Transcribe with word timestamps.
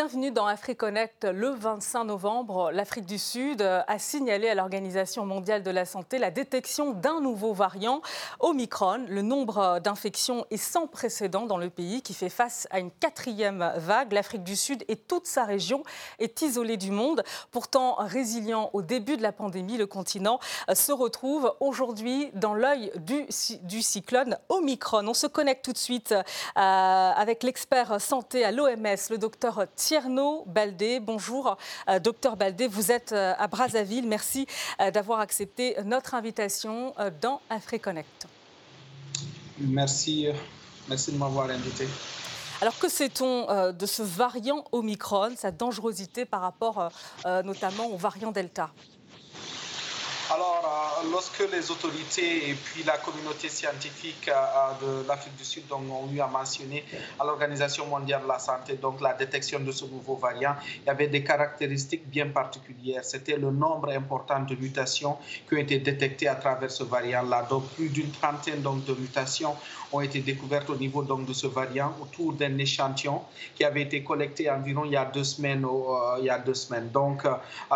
Bienvenue 0.00 0.30
dans 0.30 0.46
AfriConnect. 0.46 1.26
Le 1.26 1.50
25 1.50 2.04
novembre, 2.04 2.70
l'Afrique 2.72 3.04
du 3.04 3.18
Sud 3.18 3.60
a 3.60 3.98
signalé 3.98 4.48
à 4.48 4.54
l'Organisation 4.54 5.26
mondiale 5.26 5.62
de 5.62 5.70
la 5.70 5.84
santé 5.84 6.16
la 6.16 6.30
détection 6.30 6.92
d'un 6.92 7.20
nouveau 7.20 7.52
variant, 7.52 8.00
Omicron. 8.38 9.04
Le 9.10 9.20
nombre 9.20 9.78
d'infections 9.80 10.46
est 10.50 10.56
sans 10.56 10.86
précédent 10.86 11.44
dans 11.44 11.58
le 11.58 11.68
pays 11.68 12.00
qui 12.00 12.14
fait 12.14 12.30
face 12.30 12.66
à 12.70 12.78
une 12.78 12.90
quatrième 12.90 13.74
vague. 13.76 14.14
L'Afrique 14.14 14.42
du 14.42 14.56
Sud 14.56 14.86
et 14.88 14.96
toute 14.96 15.26
sa 15.26 15.44
région 15.44 15.82
est 16.18 16.40
isolée 16.40 16.78
du 16.78 16.92
monde. 16.92 17.22
Pourtant 17.50 17.96
résilient 17.98 18.70
au 18.72 18.80
début 18.80 19.18
de 19.18 19.22
la 19.22 19.32
pandémie, 19.32 19.76
le 19.76 19.86
continent 19.86 20.40
se 20.72 20.92
retrouve 20.92 21.54
aujourd'hui 21.60 22.30
dans 22.32 22.54
l'œil 22.54 22.90
du, 22.96 23.26
cyclone 23.82 24.38
Omicron. 24.48 25.06
On 25.06 25.12
se 25.12 25.26
connecte 25.26 25.62
tout 25.62 25.74
de 25.74 25.78
suite 25.78 26.12
euh, 26.12 26.22
avec 26.56 27.42
l'expert 27.42 28.00
santé 28.00 28.46
à 28.46 28.50
l'OMS, 28.50 28.96
le 29.10 29.18
docteur 29.18 29.66
Tierno 29.90 30.44
Baldé. 30.46 31.00
Bonjour, 31.00 31.56
euh, 31.88 31.98
docteur 31.98 32.36
Baldé. 32.36 32.68
Vous 32.68 32.92
êtes 32.92 33.10
euh, 33.10 33.34
à 33.36 33.48
Brazzaville. 33.48 34.06
Merci 34.06 34.46
euh, 34.80 34.92
d'avoir 34.92 35.18
accepté 35.18 35.74
notre 35.84 36.14
invitation 36.14 36.94
dans 37.20 37.40
AfriConnect. 37.50 38.28
Merci. 39.58 40.28
Merci 40.88 41.10
de 41.10 41.18
m'avoir 41.18 41.50
invité. 41.50 41.88
Alors 42.60 42.78
que 42.78 42.88
sait-on 42.88 43.72
de 43.72 43.86
ce 43.86 44.02
variant 44.02 44.64
Omicron, 44.70 45.32
sa 45.36 45.50
dangerosité 45.50 46.24
par 46.24 46.42
rapport 46.42 46.92
notamment 47.44 47.86
au 47.86 47.96
variant 47.96 48.30
Delta? 48.30 48.70
Alors, 50.32 50.59
lorsque 51.12 51.42
les 51.52 51.70
autorités 51.70 52.50
et 52.50 52.54
puis 52.54 52.82
la 52.82 52.98
communauté 52.98 53.48
scientifique 53.48 54.28
euh, 54.28 55.02
de 55.02 55.08
l'Afrique 55.08 55.36
du 55.36 55.44
Sud 55.44 55.64
ont 55.72 56.08
eu 56.12 56.20
à 56.20 56.26
mentionner 56.26 56.84
à 57.18 57.24
l'Organisation 57.24 57.86
mondiale 57.86 58.22
de 58.22 58.28
la 58.28 58.38
santé 58.38 58.74
donc 58.74 59.00
la 59.00 59.14
détection 59.14 59.60
de 59.60 59.72
ce 59.72 59.84
nouveau 59.84 60.16
variant, 60.16 60.54
il 60.76 60.86
y 60.86 60.90
avait 60.90 61.08
des 61.08 61.22
caractéristiques 61.22 62.08
bien 62.08 62.28
particulières. 62.28 63.04
C'était 63.04 63.36
le 63.36 63.50
nombre 63.50 63.90
important 63.90 64.40
de 64.40 64.54
mutations 64.54 65.16
qui 65.48 65.54
ont 65.54 65.58
été 65.58 65.78
détectées 65.78 66.28
à 66.28 66.34
travers 66.34 66.70
ce 66.70 66.84
variant-là. 66.84 67.46
Donc, 67.48 67.68
plus 67.70 67.88
d'une 67.88 68.10
trentaine 68.10 68.62
donc, 68.62 68.84
de 68.84 68.94
mutations 68.94 69.56
ont 69.92 70.00
été 70.00 70.20
découvertes 70.20 70.70
au 70.70 70.76
niveau 70.76 71.02
donc, 71.02 71.26
de 71.26 71.32
ce 71.32 71.46
variant 71.46 71.94
autour 72.00 72.32
d'un 72.32 72.56
échantillon 72.58 73.22
qui 73.54 73.64
avait 73.64 73.82
été 73.82 74.04
collecté 74.04 74.50
environ 74.50 74.84
il 74.84 74.92
y 74.92 74.96
a 74.96 75.04
deux 75.04 75.24
semaines. 75.24 75.64
Euh, 75.64 76.18
il 76.18 76.24
y 76.26 76.30
a 76.30 76.38
deux 76.38 76.54
semaines. 76.54 76.90
Donc, 76.90 77.22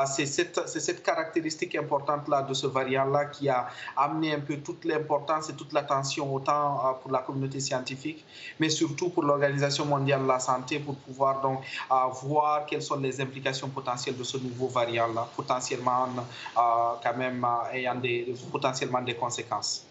c'est 0.07 0.27
cette, 0.27 0.69
cette 0.69 1.03
caractéristique 1.03 1.75
importante-là 1.75 2.43
de 2.43 2.55
ce 2.55 2.67
variant-là 2.85 3.27
qui 3.27 3.49
a 3.49 3.69
amené 3.97 4.35
un 4.35 4.41
peu 4.41 4.57
toute 4.59 4.85
l'importance 4.85 5.51
et 5.51 5.55
toute 5.55 5.73
l'attention 5.73 6.33
autant 6.35 6.79
euh, 6.79 6.93
pour 7.01 7.11
la 7.11 7.21
communauté 7.21 7.61
scientifique, 7.61 8.25
mais 8.61 8.69
surtout 8.69 9.09
pour 9.11 9.23
l'Organisation 9.25 9.85
mondiale 9.87 10.23
de 10.23 10.29
la 10.29 10.39
santé 10.41 10.79
pour 10.79 10.97
pouvoir 10.97 11.41
donc 11.41 11.61
euh, 11.91 11.95
voir 12.23 12.67
quelles 12.67 12.83
sont 12.83 12.97
les 12.99 13.21
implications 13.21 13.69
potentielles 13.69 14.17
de 14.17 14.25
ce 14.25 14.37
nouveau 14.39 14.69
variant-là, 14.69 15.27
potentiellement 15.37 16.07
euh, 16.17 16.61
quand 17.03 17.17
même 17.17 17.47
ayant 17.73 17.95
des, 17.95 18.35
potentiellement 18.53 19.03
des 19.03 19.15
conséquences. 19.15 19.85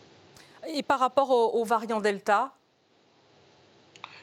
Et 0.67 0.81
par 0.81 0.99
rapport 0.99 1.29
au 1.29 1.63
variant 1.65 1.99
Delta, 1.99 2.51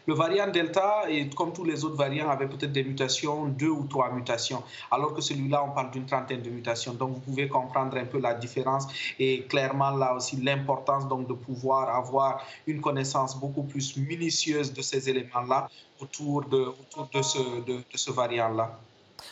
le 0.06 0.14
variant 0.14 0.48
Delta, 0.48 1.04
et 1.08 1.28
comme 1.30 1.52
tous 1.52 1.64
les 1.64 1.84
autres 1.84 1.96
variants, 1.96 2.30
avait 2.30 2.48
peut-être 2.48 2.72
des 2.72 2.84
mutations, 2.84 3.46
deux 3.46 3.68
ou 3.68 3.86
trois 3.88 4.10
mutations, 4.10 4.62
alors 4.90 5.14
que 5.14 5.20
celui-là, 5.20 5.64
on 5.64 5.70
parle 5.70 5.90
d'une 5.90 6.06
trentaine 6.06 6.42
de 6.42 6.50
mutations. 6.50 6.94
Donc, 6.94 7.14
vous 7.14 7.20
pouvez 7.20 7.48
comprendre 7.48 7.96
un 7.96 8.04
peu 8.04 8.18
la 8.18 8.34
différence 8.34 8.86
et 9.18 9.44
clairement 9.44 9.90
là 9.90 10.14
aussi 10.14 10.36
l'importance 10.36 11.06
donc 11.08 11.26
de 11.26 11.32
pouvoir 11.32 11.94
avoir 11.94 12.44
une 12.66 12.80
connaissance 12.80 13.38
beaucoup 13.38 13.62
plus 13.62 13.96
minutieuse 13.96 14.72
de 14.72 14.82
ces 14.82 15.08
éléments-là 15.08 15.68
autour 16.00 16.44
de, 16.44 16.72
ce 17.22 18.10
variant-là. 18.10 18.78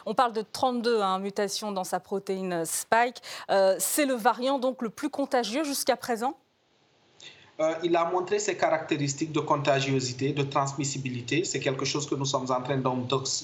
On 0.06 0.14
parle 0.14 0.32
de 0.32 0.42
32 0.42 1.00
hein, 1.00 1.18
mutations 1.18 1.72
dans 1.72 1.84
sa 1.84 2.00
protéine 2.00 2.64
spike. 2.64 3.16
Euh, 3.50 3.76
c'est 3.78 4.04
le 4.04 4.14
variant 4.14 4.58
donc 4.58 4.82
le 4.82 4.90
plus 4.90 5.10
contagieux 5.10 5.64
jusqu'à 5.64 5.96
présent? 5.96 6.36
Euh, 7.60 7.74
il 7.82 7.96
a 7.96 8.04
montré 8.04 8.38
ses 8.38 8.56
caractéristiques 8.56 9.32
de 9.32 9.40
contagiosité, 9.40 10.32
de 10.32 10.44
transmissibilité. 10.44 11.42
C'est 11.42 11.58
quelque 11.58 11.84
chose 11.84 12.08
que 12.08 12.14
nous 12.14 12.24
sommes 12.24 12.48
en 12.52 12.62
train 12.62 12.78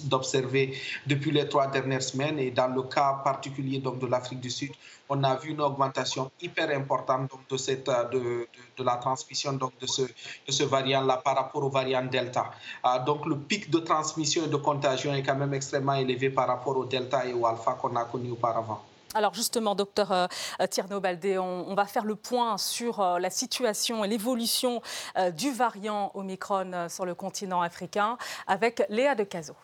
d'observer 0.05 0.77
depuis 1.05 1.33
les 1.33 1.49
trois 1.49 1.67
dernières 1.67 2.03
semaines. 2.03 2.39
Et 2.39 2.53
dans 2.53 2.69
le 2.69 2.83
cas 2.85 3.21
particulier 3.25 3.79
donc, 3.79 3.99
de 3.99 4.07
l'Afrique 4.07 4.41
du 4.41 4.51
Sud, 4.51 4.71
on 5.09 5.25
a 5.25 5.35
vu 5.35 5.51
une 5.51 5.61
augmentation 5.61 6.31
hyper 6.41 6.71
importante 6.71 7.29
donc, 7.29 7.41
de, 7.49 8.85
la 8.85 8.97
transmission 8.97 9.53
donc, 9.55 9.73
de 9.81 9.87
ce, 9.87 10.03
de 10.03 10.53
ce 10.53 10.63
variant-là 10.63 11.17
par 11.17 11.35
rapport 11.35 11.65
au 11.65 11.71
variant 11.71 12.05
Delta. 12.05 12.53
Euh, 12.87 13.05
donc 13.05 13.27
le 13.27 13.37
pic 13.37 13.69
de 13.69 13.81
transmission 13.81 14.45
et 14.45 14.49
de 14.49 14.57
contagion 14.57 15.13
est 15.13 15.25
quand 15.25 15.37
même 15.37 15.55
extrêmement 15.55 15.95
élevé 15.95 16.31
par 16.31 16.47
rapport 16.47 16.77
au 16.77 16.85
Delta 16.85 17.27
et 17.27 17.33
au 17.33 17.47
Alpha 17.47 17.73
qu'on 17.73 17.97
a 17.97 18.05
connu 18.05 18.31
auparavant. 18.31 18.81
Alors 19.15 19.33
justement, 19.33 19.77
docteur 19.77 20.11
euh, 20.11 20.27
Tierno 20.69 21.01
Baldé, 21.01 21.39
on, 21.39 21.75
va 21.75 21.87
faire 21.87 22.05
le 22.05 22.17
point 22.17 22.59
sur 22.59 23.01
euh, 23.01 23.19
la 23.21 23.31
situation 23.31 24.05
et 24.05 24.09
l'évolution 24.09 24.83
euh, 25.17 25.31
du 25.31 25.53
variant 25.53 26.11
Omicron 26.15 26.89
sur 26.89 27.07
le 27.07 27.15
continent 27.15 27.63
africain 27.63 28.19
avec 28.47 28.83
Léa 28.89 29.15
de 29.15 29.23
Cazo. 29.23 29.55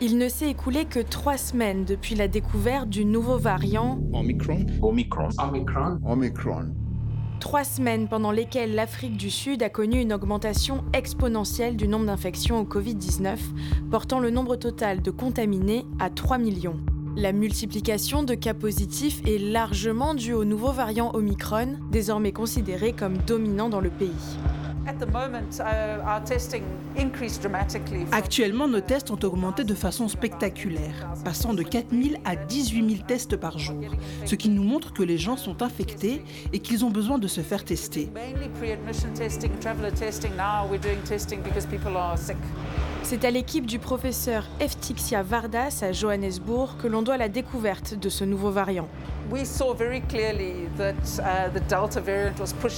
Il 0.00 0.18
ne 0.18 0.28
s'est 0.28 0.50
écoulé 0.50 0.86
que 0.86 1.00
trois 1.00 1.36
semaines 1.36 1.84
depuis 1.84 2.14
la 2.14 2.28
découverte 2.28 2.88
du 2.88 3.04
nouveau 3.04 3.38
variant 3.38 3.98
Omicron. 4.12 4.66
Omicron. 4.82 5.28
Omicron. 5.38 6.00
Omicron. 6.04 6.74
Trois 7.40 7.64
semaines 7.64 8.08
pendant 8.08 8.30
lesquelles 8.30 8.74
l'Afrique 8.74 9.16
du 9.16 9.30
Sud 9.30 9.62
a 9.62 9.68
connu 9.68 10.00
une 10.00 10.12
augmentation 10.12 10.84
exponentielle 10.92 11.76
du 11.76 11.88
nombre 11.88 12.06
d'infections 12.06 12.58
au 12.58 12.64
Covid-19, 12.64 13.38
portant 13.90 14.18
le 14.18 14.30
nombre 14.30 14.56
total 14.56 15.02
de 15.02 15.10
contaminés 15.10 15.84
à 16.00 16.10
3 16.10 16.38
millions. 16.38 16.80
La 17.16 17.30
multiplication 17.30 18.24
de 18.24 18.34
cas 18.34 18.54
positifs 18.54 19.22
est 19.24 19.38
largement 19.38 20.14
due 20.14 20.32
au 20.32 20.44
nouveau 20.44 20.72
variant 20.72 21.14
Omicron, 21.14 21.76
désormais 21.92 22.32
considéré 22.32 22.92
comme 22.92 23.18
dominant 23.18 23.68
dans 23.68 23.80
le 23.80 23.90
pays. 23.90 24.10
Uh, 24.86 26.00
Actuellement, 28.12 28.68
nos 28.68 28.80
tests 28.80 29.10
ont 29.10 29.18
augmenté 29.22 29.64
de 29.64 29.74
façon 29.74 30.08
spectaculaire, 30.08 31.08
passant 31.24 31.54
de 31.54 31.62
4 31.62 31.86
000 31.90 32.16
à 32.24 32.36
18 32.36 32.90
000 32.90 33.02
tests 33.06 33.36
par 33.36 33.58
jour, 33.58 33.80
ce 34.26 34.34
qui 34.34 34.50
nous 34.50 34.62
montre 34.62 34.92
que 34.92 35.02
les 35.02 35.16
gens 35.16 35.38
sont 35.38 35.62
infectés 35.62 36.22
et 36.52 36.58
qu'ils 36.58 36.84
ont 36.84 36.90
besoin 36.90 37.18
de 37.18 37.28
se 37.28 37.40
faire 37.40 37.64
tester. 37.64 38.10
C'est 43.02 43.24
à 43.24 43.30
l'équipe 43.30 43.66
du 43.66 43.78
professeur 43.78 44.48
Eftixia 44.60 45.22
Vardas 45.22 45.80
à 45.82 45.92
Johannesburg 45.92 46.76
que 46.78 46.88
l'on 46.88 47.02
doit 47.02 47.16
la 47.16 47.28
découverte 47.28 47.94
de 47.94 48.08
ce 48.08 48.24
nouveau 48.24 48.50
variant. 48.50 48.88
Uh, 49.30 50.98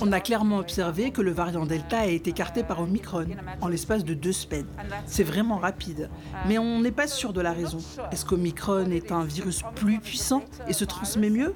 On 0.00 0.12
a 0.12 0.20
clairement 0.20 0.58
observé 0.58 1.10
que 1.10 1.20
le 1.20 1.32
variant 1.32 1.66
Delta 1.66 2.00
a 2.00 2.06
été 2.06 2.30
écarté 2.30 2.62
par 2.62 2.80
Omicron 2.80 3.26
en 3.60 3.68
l'espace 3.68 4.04
de 4.04 4.14
deux 4.14 4.32
semaines. 4.32 4.66
C'est 5.06 5.24
vraiment 5.24 5.58
rapide. 5.58 6.08
Mais 6.46 6.58
on 6.58 6.80
n'est 6.80 6.92
pas 6.92 7.06
sûr 7.08 7.32
de 7.32 7.40
la 7.40 7.52
raison. 7.52 7.78
Est-ce 8.12 8.24
qu'Omicron 8.24 8.90
est 8.90 9.12
un 9.12 9.24
virus 9.24 9.62
plus 9.74 9.98
puissant 9.98 10.44
et 10.68 10.72
se 10.72 10.84
transmet 10.84 11.30
mieux 11.30 11.54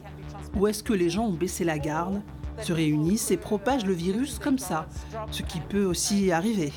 Ou 0.56 0.66
est-ce 0.66 0.82
que 0.82 0.92
les 0.92 1.10
gens 1.10 1.26
ont 1.26 1.34
baissé 1.34 1.64
la 1.64 1.78
garde 1.78 2.20
se 2.62 2.72
réunissent 2.72 3.30
et 3.30 3.36
propagent 3.36 3.86
le 3.86 3.92
virus 3.92 4.38
comme 4.38 4.58
ça, 4.58 4.86
ce 5.30 5.42
qui 5.42 5.60
peut 5.60 5.84
aussi 5.84 6.32
arriver. 6.32 6.72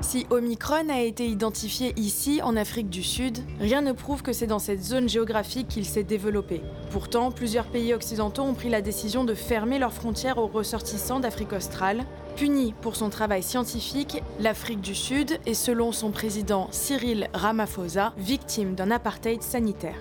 Si 0.00 0.26
Omicron 0.30 0.88
a 0.88 1.00
été 1.00 1.26
identifié 1.26 1.92
ici, 1.96 2.40
en 2.42 2.56
Afrique 2.56 2.90
du 2.90 3.02
Sud, 3.02 3.38
rien 3.60 3.82
ne 3.82 3.92
prouve 3.92 4.22
que 4.22 4.32
c'est 4.32 4.46
dans 4.46 4.58
cette 4.58 4.82
zone 4.82 5.08
géographique 5.08 5.68
qu'il 5.68 5.84
s'est 5.84 6.04
développé. 6.04 6.62
Pourtant, 6.90 7.30
plusieurs 7.30 7.66
pays 7.66 7.94
occidentaux 7.94 8.42
ont 8.42 8.54
pris 8.54 8.70
la 8.70 8.82
décision 8.82 9.24
de 9.24 9.34
fermer 9.34 9.78
leurs 9.78 9.92
frontières 9.92 10.38
aux 10.38 10.46
ressortissants 10.46 11.20
d'Afrique 11.20 11.52
australe. 11.52 12.04
Punie 12.36 12.74
pour 12.80 12.96
son 12.96 13.10
travail 13.10 13.42
scientifique, 13.42 14.22
l'Afrique 14.38 14.80
du 14.80 14.94
Sud 14.94 15.38
est, 15.46 15.54
selon 15.54 15.92
son 15.92 16.10
président 16.10 16.68
Cyril 16.70 17.28
Ramaphosa, 17.34 18.12
victime 18.16 18.74
d'un 18.74 18.90
apartheid 18.90 19.42
sanitaire. 19.42 19.98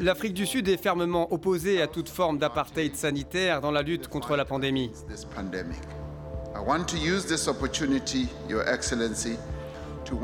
L'Afrique 0.00 0.34
du 0.34 0.46
Sud 0.46 0.68
est 0.68 0.76
fermement 0.76 1.32
opposée 1.32 1.82
à 1.82 1.86
toute 1.86 2.08
forme 2.08 2.38
d'apartheid 2.38 2.94
sanitaire 2.94 3.60
dans 3.60 3.70
la 3.70 3.82
lutte 3.82 4.08
contre 4.08 4.36
la 4.36 4.44
pandémie. 4.44 4.92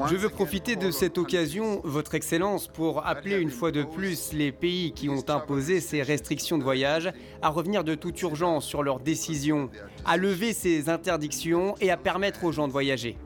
Je 0.08 0.16
veux 0.16 0.28
profiter 0.30 0.76
de 0.76 0.90
cette 0.90 1.18
occasion, 1.18 1.80
Votre 1.84 2.14
Excellence, 2.14 2.68
pour 2.68 3.06
appeler 3.06 3.36
une 3.36 3.50
fois 3.50 3.70
de 3.70 3.82
plus 3.82 4.32
les 4.32 4.50
pays 4.50 4.92
qui 4.92 5.08
ont 5.10 5.24
imposé 5.28 5.80
ces 5.80 6.02
restrictions 6.02 6.56
de 6.56 6.62
voyage 6.62 7.12
à 7.42 7.48
revenir 7.50 7.84
de 7.84 7.94
toute 7.94 8.20
urgence 8.22 8.64
sur 8.64 8.82
leurs 8.82 9.00
décisions, 9.00 9.68
à 10.06 10.16
lever 10.16 10.52
ces 10.54 10.88
interdictions 10.88 11.74
et 11.80 11.90
à 11.90 11.96
permettre 11.96 12.44
aux 12.44 12.52
gens 12.52 12.66
de 12.66 12.72
voyager. 12.72 13.18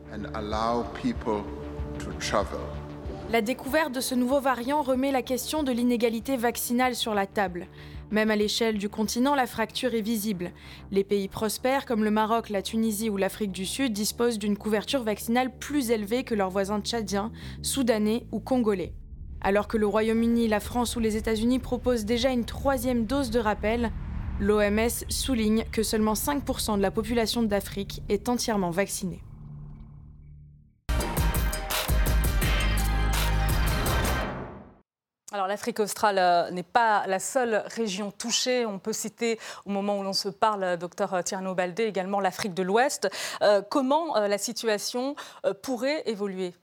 La 3.31 3.43
découverte 3.43 3.93
de 3.93 4.01
ce 4.01 4.15
nouveau 4.15 4.41
variant 4.41 4.81
remet 4.81 5.13
la 5.13 5.21
question 5.21 5.63
de 5.63 5.71
l'inégalité 5.71 6.39
vaccinale 6.39 6.95
sur 6.95 7.13
la 7.13 7.27
table. 7.27 7.67
Même 8.11 8.31
à 8.31 8.37
l'échelle 8.37 8.79
du 8.79 8.89
continent, 8.89 9.35
la 9.35 9.47
fracture 9.47 9.93
est 9.93 10.01
visible. 10.01 10.51
Les 10.91 11.05
pays 11.05 11.29
prospères 11.29 11.85
comme 11.85 12.05
le 12.05 12.11
Maroc, 12.11 12.49
la 12.49 12.63
Tunisie 12.63 13.11
ou 13.11 13.19
l'Afrique 13.19 13.53
du 13.53 13.67
Sud 13.67 13.93
disposent 13.93 14.39
d'une 14.39 14.57
couverture 14.57 15.03
vaccinale 15.03 15.53
plus 15.59 15.91
élevée 15.91 16.25
que 16.25 16.35
leurs 16.35 16.49
voisins 16.49 16.81
tchadiens, 16.81 17.31
soudanais 17.61 18.25
ou 18.33 18.41
congolais. 18.41 18.95
Alors 19.43 19.69
que 19.69 19.77
le 19.77 19.87
Royaume-Uni, 19.87 20.49
la 20.49 20.61
France 20.61 20.97
ou 20.97 21.01
les 21.01 21.19
États-Unis 21.19 21.59
proposent 21.59 22.07
déjà 22.07 22.31
une 22.31 22.47
troisième 22.47 23.05
dose 23.05 23.29
de 23.29 23.41
rappel, 23.41 23.93
l'OMS 24.41 25.05
souligne 25.11 25.67
que 25.71 25.83
seulement 25.83 26.15
5% 26.15 26.79
de 26.79 26.83
la 26.83 26.91
population 26.91 27.43
d'Afrique 27.43 28.01
est 28.09 28.31
entièrement 28.31 28.71
vaccinée. 28.71 29.23
Alors 35.39 35.47
l'Afrique 35.47 35.79
australe 35.79 36.19
euh, 36.19 36.51
n'est 36.51 36.65
pas 36.65 37.07
la 37.07 37.21
seule 37.21 37.63
région 37.69 38.11
touchée. 38.11 38.67
On 38.67 38.81
peut 38.81 38.93
citer 38.93 39.39
au 39.67 39.71
moment 39.71 39.97
où 39.97 40.03
l'on 40.03 40.13
se 40.13 40.29
parle, 40.29 40.65
euh, 40.65 40.77
docteur 40.77 41.23
Tierno 41.23 41.55
Baldé, 41.55 41.85
également 41.85 42.19
l'Afrique 42.19 42.55
de 42.55 42.65
l'Ouest. 42.65 43.09
Euh, 43.43 43.63
comment 43.63 44.19
la 44.19 44.37
situation 44.37 45.15
pourrait 45.63 46.03
évoluer? 46.07 46.55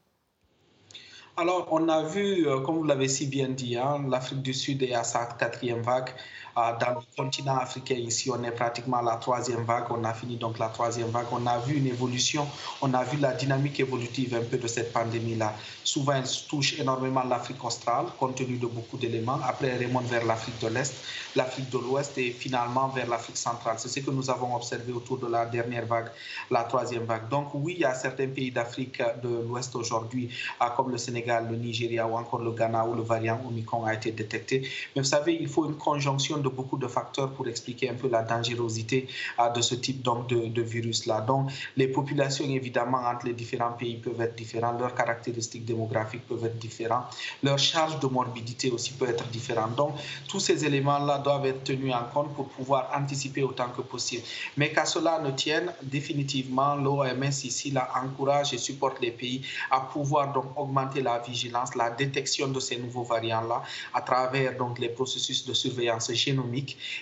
Alors, 1.37 1.67
on 1.71 1.89
a 1.89 2.03
vu, 2.03 2.47
comme 2.65 2.77
vous 2.77 2.83
l'avez 2.85 3.07
si 3.09 3.27
bien 3.27 3.49
dit, 3.49 3.75
hein, 3.77 4.05
l'Afrique 4.09 4.41
du 4.41 4.53
Sud 4.53 4.81
est 4.83 4.93
à 4.93 5.03
sa 5.03 5.25
quatrième 5.25 5.81
vague. 5.81 6.09
Dans 6.55 6.91
le 6.91 7.01
continent 7.17 7.57
africain, 7.57 7.95
ici, 7.95 8.31
on 8.31 8.41
est 8.45 8.51
pratiquement 8.51 8.99
à 8.99 9.01
la 9.01 9.17
troisième 9.17 9.65
vague. 9.65 9.87
On 9.89 10.05
a 10.05 10.13
fini 10.13 10.37
donc 10.37 10.57
la 10.57 10.69
troisième 10.69 11.09
vague. 11.09 11.25
On 11.33 11.45
a 11.47 11.59
vu 11.59 11.75
une 11.75 11.87
évolution, 11.87 12.47
on 12.81 12.93
a 12.93 13.03
vu 13.03 13.17
la 13.17 13.33
dynamique 13.33 13.77
évolutive 13.81 14.33
un 14.35 14.43
peu 14.43 14.57
de 14.57 14.65
cette 14.65 14.93
pandémie-là. 14.93 15.53
Souvent, 15.83 16.13
elle 16.13 16.23
touche 16.47 16.79
énormément 16.79 17.23
l'Afrique 17.25 17.61
australe, 17.61 18.05
compte 18.17 18.35
tenu 18.35 18.55
de 18.55 18.67
beaucoup 18.67 18.95
d'éléments. 18.95 19.37
Après, 19.45 19.67
elle 19.67 19.85
remonte 19.85 20.05
vers 20.05 20.23
l'Afrique 20.23 20.57
de 20.61 20.67
l'Est, 20.67 20.93
l'Afrique 21.35 21.69
de 21.69 21.77
l'Ouest 21.77 22.17
et 22.17 22.31
finalement 22.31 22.87
vers 22.87 23.09
l'Afrique 23.09 23.35
centrale. 23.35 23.75
C'est 23.77 23.89
ce 23.89 23.99
que 23.99 24.11
nous 24.11 24.29
avons 24.29 24.55
observé 24.55 24.93
autour 24.93 25.17
de 25.17 25.27
la 25.27 25.45
dernière 25.45 25.85
vague, 25.85 26.07
la 26.49 26.63
troisième 26.63 27.03
vague. 27.03 27.27
Donc, 27.27 27.49
oui, 27.53 27.73
il 27.75 27.81
y 27.81 27.85
a 27.85 27.93
certains 27.93 28.27
pays 28.27 28.51
d'Afrique 28.51 29.03
de 29.21 29.41
l'Ouest 29.45 29.75
aujourd'hui, 29.75 30.29
ah, 30.61 30.73
comme 30.73 30.89
le 30.89 30.97
Sénégal, 30.97 31.24
le 31.25 31.55
Nigeria 31.55 32.07
ou 32.07 32.15
encore 32.17 32.39
le 32.41 32.51
Ghana, 32.51 32.85
où 32.85 32.95
le 32.95 33.01
variant 33.01 33.39
Omicron 33.47 33.85
a 33.85 33.93
été 33.93 34.11
détecté. 34.11 34.67
Mais 34.95 35.01
vous 35.01 35.07
savez, 35.07 35.37
il 35.39 35.47
faut 35.47 35.65
une 35.65 35.75
conjonction 35.75 36.37
de 36.37 36.49
beaucoup 36.49 36.77
de 36.77 36.87
facteurs 36.87 37.31
pour 37.31 37.47
expliquer 37.47 37.89
un 37.89 37.95
peu 37.95 38.09
la 38.09 38.23
dangerosité 38.23 39.07
euh, 39.39 39.49
de 39.49 39.61
ce 39.61 39.75
type 39.75 40.01
donc, 40.01 40.27
de, 40.27 40.61
virus-là. 40.61 41.21
Donc, 41.21 41.51
les 41.77 41.87
populations, 41.87 42.45
évidemment, 42.45 42.99
entre 43.05 43.27
les 43.27 43.33
différents 43.33 43.71
pays 43.71 43.97
peuvent 43.97 44.21
être 44.21 44.35
différentes, 44.35 44.79
leurs 44.79 44.95
caractéristiques 44.95 45.65
démographiques 45.65 46.27
peuvent 46.27 46.45
être 46.45 46.57
différentes, 46.57 47.05
leur 47.43 47.59
charge 47.59 47.99
de 47.99 48.07
morbidité 48.07 48.71
aussi 48.71 48.93
peut 48.93 49.07
être 49.07 49.27
différente. 49.27 49.75
Donc, 49.75 49.93
tous 50.27 50.39
ces 50.39 50.65
éléments-là 50.65 51.19
doivent 51.19 51.45
être 51.45 51.63
tenus 51.63 51.93
en 51.93 52.03
compte 52.13 52.33
pour 52.33 52.47
pouvoir 52.49 52.89
anticiper 52.95 53.43
autant 53.43 53.69
que 53.75 53.81
possible. 53.81 54.23
Mais 54.57 54.71
qu'à 54.71 54.85
cela 54.85 55.19
ne 55.19 55.31
tienne, 55.31 55.71
définitivement, 55.81 56.75
l'OMS 56.75 57.29
ici 57.43 57.71
là, 57.71 57.89
encourage 58.03 58.53
et 58.53 58.57
supporte 58.57 58.99
les 59.01 59.11
pays 59.11 59.41
à 59.71 59.81
pouvoir 59.81 60.31
donc 60.33 60.45
augmenter 60.55 61.01
la 61.01 61.14
vigilance, 61.19 61.75
la 61.75 61.89
détection 61.89 62.47
de 62.47 62.59
ces 62.59 62.77
nouveaux 62.77 63.03
variants-là 63.03 63.63
à 63.93 64.01
travers 64.01 64.57
donc 64.57 64.79
les 64.79 64.89
processus 64.89 65.45
de 65.45 65.53
surveillance 65.53 66.11
générale 66.13 66.35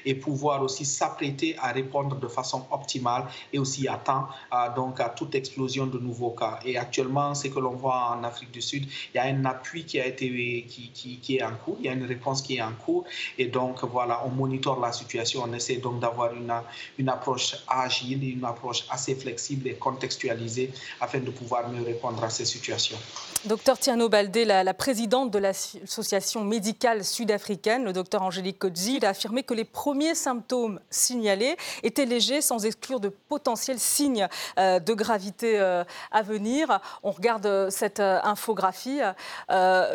et 0.05 0.15
pouvoir 0.15 0.61
aussi 0.61 0.85
s'apprêter 0.85 1.55
à 1.59 1.71
répondre 1.71 2.15
de 2.15 2.27
façon 2.27 2.65
optimale 2.71 3.25
et 3.51 3.59
aussi 3.59 3.87
à 3.87 3.97
temps 3.97 4.27
à, 4.51 4.69
donc 4.69 4.99
à 4.99 5.09
toute 5.09 5.35
explosion 5.35 5.87
de 5.87 5.99
nouveaux 5.99 6.31
cas. 6.31 6.59
Et 6.65 6.77
actuellement, 6.77 7.33
ce 7.33 7.47
que 7.47 7.59
l'on 7.59 7.75
voit 7.75 8.15
en 8.17 8.23
Afrique 8.23 8.51
du 8.51 8.61
Sud, 8.61 8.85
il 9.13 9.17
y 9.17 9.19
a 9.19 9.23
un 9.23 9.45
appui 9.45 9.85
qui 9.85 9.99
a 9.99 10.05
été 10.05 10.23
qui, 10.67 11.37
est 11.37 11.43
en 11.43 11.55
cours, 11.55 11.77
il 11.79 11.85
y 11.85 11.89
a 11.89 11.93
une 11.93 12.05
réponse 12.05 12.41
qui 12.41 12.57
est 12.57 12.61
en 12.61 12.73
cours 12.73 13.05
et 13.37 13.47
donc 13.47 13.83
voilà, 13.83 14.21
on 14.25 14.29
monitore 14.29 14.79
la 14.79 14.91
situation, 14.91 15.43
on 15.45 15.53
essaie 15.53 15.77
donc 15.77 15.99
d'avoir 15.99 16.33
une, 16.33 16.53
une 16.97 17.09
approche 17.09 17.55
agile, 17.67 18.23
une 18.23 18.45
approche 18.45 18.85
assez 18.89 19.15
flexible 19.15 19.67
et 19.67 19.75
contextualisée 19.75 20.71
afin 20.99 21.19
de 21.19 21.31
pouvoir 21.31 21.69
mieux 21.69 21.83
répondre 21.83 22.23
à 22.23 22.29
ces 22.29 22.45
situations. 22.45 22.97
Docteur 23.45 23.77
Tiano 23.77 24.07
Baldé, 24.07 24.45
la, 24.45 24.63
la 24.63 24.73
présidente 24.73 25.29
de 25.29 25.37
l'association 25.37 26.45
médicale 26.45 27.03
sud-africaine, 27.03 27.83
le 27.83 27.91
docteur 27.91 28.21
Angélique 28.21 28.57
Kodzi, 28.57 28.99
a 29.03 29.09
affirmé 29.09 29.43
que 29.43 29.53
les 29.53 29.65
premiers 29.65 30.15
symptômes 30.15 30.79
signalés 30.89 31.57
étaient 31.83 32.05
légers 32.05 32.39
sans 32.39 32.65
exclure 32.65 33.01
de 33.01 33.09
potentiels 33.09 33.79
signes 33.79 34.29
euh, 34.57 34.79
de 34.79 34.93
gravité 34.93 35.59
euh, 35.59 35.83
à 36.11 36.21
venir. 36.21 36.79
On 37.03 37.11
regarde 37.11 37.45
euh, 37.45 37.69
cette 37.69 37.99
infographie. 37.99 39.01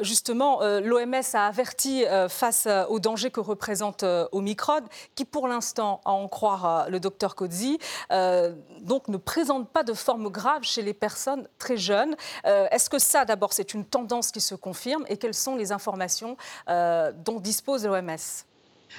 Justement, 0.03 0.61
l'OMS 0.61 1.15
a 1.33 1.47
averti 1.47 2.05
face 2.29 2.69
au 2.89 2.99
danger 2.99 3.31
que 3.31 3.41
représente 3.41 4.05
Omicron, 4.33 4.83
qui 5.15 5.25
pour 5.25 5.49
l'instant, 5.49 6.01
à 6.05 6.11
en 6.11 6.29
croire 6.29 6.89
le 6.91 7.01
docteur 7.01 7.35
Kodzi, 7.35 7.79
donc 8.11 9.09
ne 9.09 9.17
présente 9.17 9.69
pas 9.69 9.83
de 9.83 9.93
forme 9.93 10.29
grave 10.29 10.63
chez 10.63 10.83
les 10.83 10.95
personnes 10.95 11.49
très 11.59 11.77
jeunes. 11.77 12.17
Est-ce 12.45 12.91
que 12.91 12.99
ça, 12.99 13.25
d'abord, 13.25 13.38
c'est 13.51 13.75
une 13.75 13.85
tendance 13.85 14.31
qui 14.31 14.41
se 14.41 14.55
confirme. 14.55 15.05
Et 15.09 15.17
quelles 15.17 15.35
sont 15.35 15.57
les 15.57 15.73
informations 15.73 16.37
dont 16.67 17.41
dispose 17.41 17.87
l'OMS 17.87 18.45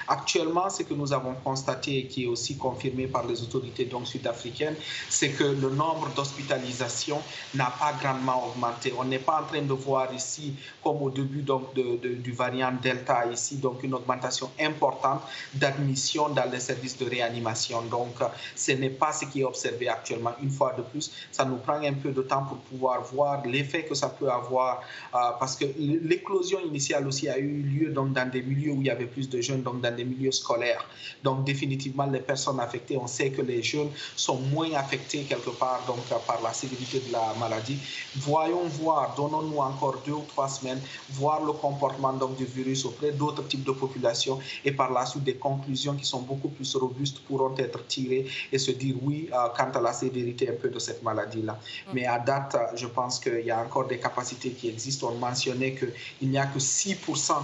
Actuellement, 0.08 0.70
ce 0.70 0.82
que 0.82 0.94
nous 0.94 1.12
avons 1.12 1.34
constaté 1.34 1.98
et 1.98 2.06
qui 2.06 2.24
est 2.24 2.26
aussi 2.26 2.56
confirmé 2.56 3.06
par 3.06 3.26
les 3.26 3.42
autorités 3.42 3.88
sud-africaines, 4.04 4.76
c'est 5.08 5.30
que 5.30 5.44
le 5.44 5.70
nombre 5.70 6.08
d'hospitalisations 6.14 7.20
n'a 7.54 7.72
pas 7.78 7.92
grandement 8.00 8.46
augmenté. 8.46 8.92
On 8.98 9.04
n'est 9.04 9.18
pas 9.18 9.42
en 9.42 9.44
train 9.44 9.62
de 9.62 9.72
voir 9.72 10.12
ici, 10.14 10.54
comme 10.82 11.02
au 11.02 11.10
début 11.10 11.42
donc, 11.42 11.74
du 11.74 12.32
variant 12.32 12.72
Delta, 12.82 13.26
ici, 13.26 13.56
donc 13.56 13.82
une 13.82 13.94
augmentation 13.94 14.50
importante 14.60 15.22
d'admission 15.54 16.28
dans 16.28 16.50
les 16.50 16.60
services 16.60 16.96
de 16.98 17.08
réanimation. 17.08 17.82
Donc, 17.82 18.14
ce 18.56 18.72
n'est 18.72 18.90
pas 18.90 19.12
ce 19.12 19.24
qui 19.26 19.40
est 19.40 19.44
observé 19.44 19.88
actuellement. 19.88 20.32
Une 20.42 20.50
fois 20.50 20.74
de 20.76 20.82
plus, 20.82 21.10
ça 21.30 21.44
nous 21.44 21.56
prend 21.56 21.80
un 21.82 21.94
peu 21.94 22.10
de 22.10 22.22
temps 22.22 22.44
pour 22.44 22.58
pouvoir 22.58 23.02
voir 23.02 23.46
l'effet 23.46 23.84
que 23.84 23.94
ça 23.94 24.08
peut 24.08 24.30
avoir, 24.30 24.82
euh, 25.14 25.18
parce 25.38 25.56
que 25.56 25.64
l'éclosion 25.78 26.60
initiale 26.64 27.06
aussi 27.06 27.28
a 27.28 27.38
eu 27.38 27.62
lieu 27.62 27.90
donc, 27.90 28.12
dans 28.12 28.28
des 28.28 28.42
milieux 28.42 28.72
où 28.72 28.80
il 28.80 28.86
y 28.86 28.90
avait 28.90 29.06
plus 29.06 29.28
de 29.28 29.40
jeunes. 29.40 29.62
Donc, 29.62 29.79
dans 29.80 29.94
des 29.94 30.04
milieux 30.04 30.32
scolaires. 30.32 30.84
Donc 31.22 31.44
définitivement, 31.44 32.06
les 32.06 32.20
personnes 32.20 32.60
affectées, 32.60 32.96
on 32.96 33.06
sait 33.06 33.30
que 33.30 33.42
les 33.42 33.62
jeunes 33.62 33.90
sont 34.16 34.38
moins 34.38 34.72
affectés 34.74 35.22
quelque 35.24 35.50
part 35.50 35.82
donc, 35.86 35.98
par 36.26 36.40
la 36.42 36.52
sévérité 36.52 37.00
de 37.00 37.12
la 37.12 37.34
maladie. 37.38 37.78
Voyons 38.16 38.64
voir, 38.68 39.14
donnons-nous 39.16 39.58
encore 39.58 40.02
deux 40.06 40.12
ou 40.12 40.24
trois 40.28 40.48
semaines, 40.48 40.80
voir 41.10 41.44
le 41.44 41.52
comportement 41.52 42.12
donc, 42.12 42.36
du 42.36 42.44
virus 42.44 42.84
auprès 42.84 43.12
d'autres 43.12 43.46
types 43.46 43.64
de 43.64 43.72
populations 43.72 44.38
et 44.64 44.72
par 44.72 44.92
la 44.92 45.06
suite 45.06 45.24
des 45.24 45.34
conclusions 45.34 45.94
qui 45.94 46.04
sont 46.04 46.22
beaucoup 46.22 46.48
plus 46.48 46.74
robustes 46.76 47.20
pourront 47.20 47.54
être 47.56 47.86
tirées 47.86 48.26
et 48.52 48.58
se 48.58 48.70
dire 48.70 48.96
oui 49.02 49.28
euh, 49.32 49.48
quant 49.56 49.70
à 49.70 49.80
la 49.80 49.92
sévérité 49.92 50.48
un 50.48 50.54
peu 50.54 50.68
de 50.68 50.78
cette 50.78 51.02
maladie-là. 51.02 51.52
Mm. 51.52 51.90
Mais 51.94 52.06
à 52.06 52.18
date, 52.18 52.56
je 52.74 52.86
pense 52.86 53.18
qu'il 53.18 53.44
y 53.44 53.50
a 53.50 53.60
encore 53.60 53.86
des 53.86 53.98
capacités 53.98 54.50
qui 54.50 54.68
existent. 54.68 55.10
On 55.12 55.18
mentionnait 55.18 55.74
qu'il 55.74 56.28
n'y 56.28 56.38
a 56.38 56.46
que 56.46 56.58
6% 56.58 57.34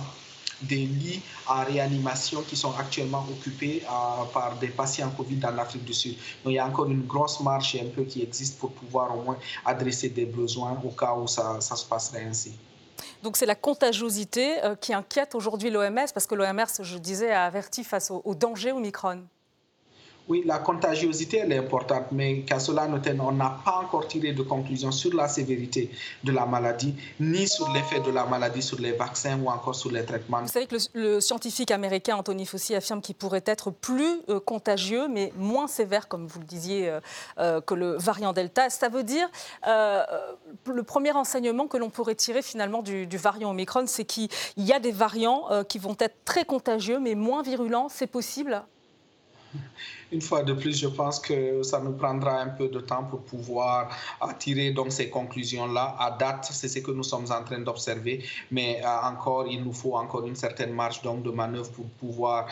des 0.62 0.86
lits 0.86 1.22
en 1.48 1.64
réanimation 1.64 2.42
qui 2.42 2.56
sont 2.56 2.72
actuellement 2.78 3.25
occupés 3.30 3.82
euh, 3.84 4.25
par 4.32 4.56
des 4.56 4.68
patients 4.68 5.10
Covid 5.16 5.36
dans 5.36 5.50
l'Afrique 5.50 5.84
du 5.84 5.94
Sud. 5.94 6.16
Donc 6.44 6.52
il 6.52 6.54
y 6.54 6.58
a 6.58 6.66
encore 6.66 6.86
une 6.86 7.06
grosse 7.06 7.40
marche 7.40 7.76
un 7.76 7.88
peu 7.88 8.04
qui 8.04 8.22
existe 8.22 8.58
pour 8.58 8.72
pouvoir 8.72 9.16
au 9.16 9.22
moins 9.22 9.38
adresser 9.64 10.08
des 10.08 10.26
besoins 10.26 10.80
au 10.84 10.90
cas 10.90 11.14
où 11.14 11.26
ça, 11.26 11.60
se 11.60 11.84
passerait 11.84 12.25
ainsi. 12.25 12.52
Donc 13.22 13.36
c'est 13.36 13.46
la 13.46 13.54
contagiosité 13.54 14.64
euh, 14.64 14.75
qui 14.75 14.94
inquiète 14.94 15.34
aujourd'hui 15.34 15.70
l'OMS, 15.70 16.06
parce 16.14 16.26
que 16.26 16.34
l'OMS, 16.34 16.64
je 16.80 16.98
disais, 16.98 17.30
a 17.30 17.44
averti 17.44 17.84
face 17.84 18.10
au, 18.10 18.22
au 18.25 18.34
danger 18.34 18.72
Omicron. 18.72 19.25
Oui, 20.28 20.42
la 20.45 20.59
contagiosité, 20.59 21.38
elle 21.38 21.52
est 21.52 21.59
importante, 21.59 22.06
mais 22.11 22.40
qu'à 22.40 22.59
cela 22.59 22.88
on 23.21 23.33
n'a 23.33 23.61
pas 23.64 23.80
encore 23.85 24.09
tiré 24.09 24.33
de 24.33 24.42
conclusion 24.42 24.90
sur 24.90 25.14
la 25.14 25.28
sévérité 25.28 25.90
de 26.25 26.33
la 26.33 26.47
maladie, 26.47 26.97
ni 27.21 27.47
sur 27.47 27.71
l'effet 27.73 28.00
de 28.00 28.11
la 28.11 28.25
maladie 28.26 28.61
sur 28.61 28.80
les 28.80 28.90
vaccins 28.90 29.38
ou 29.38 29.49
encore 29.49 29.76
sur 29.76 29.92
les 29.92 30.04
traitements. 30.04 30.42
Vous 30.42 30.49
savez 30.49 30.66
que 30.66 30.76
le, 30.95 31.21
scientifique 31.21 31.71
américain 31.71 32.16
Anthony 32.16 32.45
Fauci 32.45 32.75
affirme 32.75 33.00
qu'il 33.00 33.14
pourrait 33.14 33.45
être 33.47 33.71
plus 33.71 34.21
euh, 34.28 34.40
contagieux, 34.40 35.06
mais 35.06 35.33
moins 35.37 35.68
sévère, 35.68 36.09
comme 36.09 36.26
vous 36.26 36.40
le 36.40 36.45
disiez, 36.45 36.88
euh, 36.88 37.00
euh, 37.38 37.61
que 37.61 37.75
le 37.75 37.97
variant 37.97 38.33
Delta. 38.33 38.68
Ça 38.68 38.88
veut 38.88 39.04
dire, 39.04 39.28
le 39.64 40.83
premier 40.83 41.12
enseignement 41.12 41.68
que 41.68 41.76
l'on 41.76 41.90
pourrait 41.90 42.16
tirer 42.16 42.42
finalement 42.42 42.83
du 42.83 43.16
variant 43.16 43.50
Omicron, 43.50 43.85
c'est 43.87 44.04
qu'il 44.04 44.28
y 44.56 44.73
a 44.73 44.80
des 44.80 44.92
variants 44.92 45.45
qui 45.68 45.78
vont 45.78 45.97
être 46.00 46.16
très 46.25 46.45
contagieux, 46.45 46.99
mais 46.99 47.14
moins 47.14 47.42
virulents. 47.42 47.88
C'est 47.88 48.06
possible? 48.06 48.62
Une 50.12 50.20
fois 50.20 50.42
de 50.42 50.52
plus, 50.52 50.78
je 50.78 50.88
pense 50.88 51.18
que 51.18 51.62
ça 51.62 51.80
nous 51.80 51.92
prendra 51.92 52.40
un 52.40 52.48
peu 52.48 52.68
de 52.68 52.80
temps 52.80 53.04
pour 53.04 53.20
pouvoir 53.20 53.88
tirer 54.38 54.70
donc 54.70 54.92
ces 54.92 55.10
conclusions-là. 55.10 55.96
À 55.98 56.10
date, 56.12 56.48
c'est 56.50 56.68
ce 56.68 56.78
que 56.78 56.90
nous 56.92 57.02
sommes 57.02 57.26
en 57.30 57.42
train 57.42 57.58
d'observer, 57.60 58.25
mais 58.50 58.80
euh, 58.84 59.08
encore, 59.08 59.46
il 59.46 59.62
nous 59.64 59.72
faut 59.72 59.96
encore 59.96 60.26
une 60.26 60.36
certaine 60.36 60.72
marge 60.72 61.02
donc 61.02 61.22
de 61.22 61.30
manœuvre 61.30 61.70
pour 61.70 61.86
pouvoir 61.86 62.46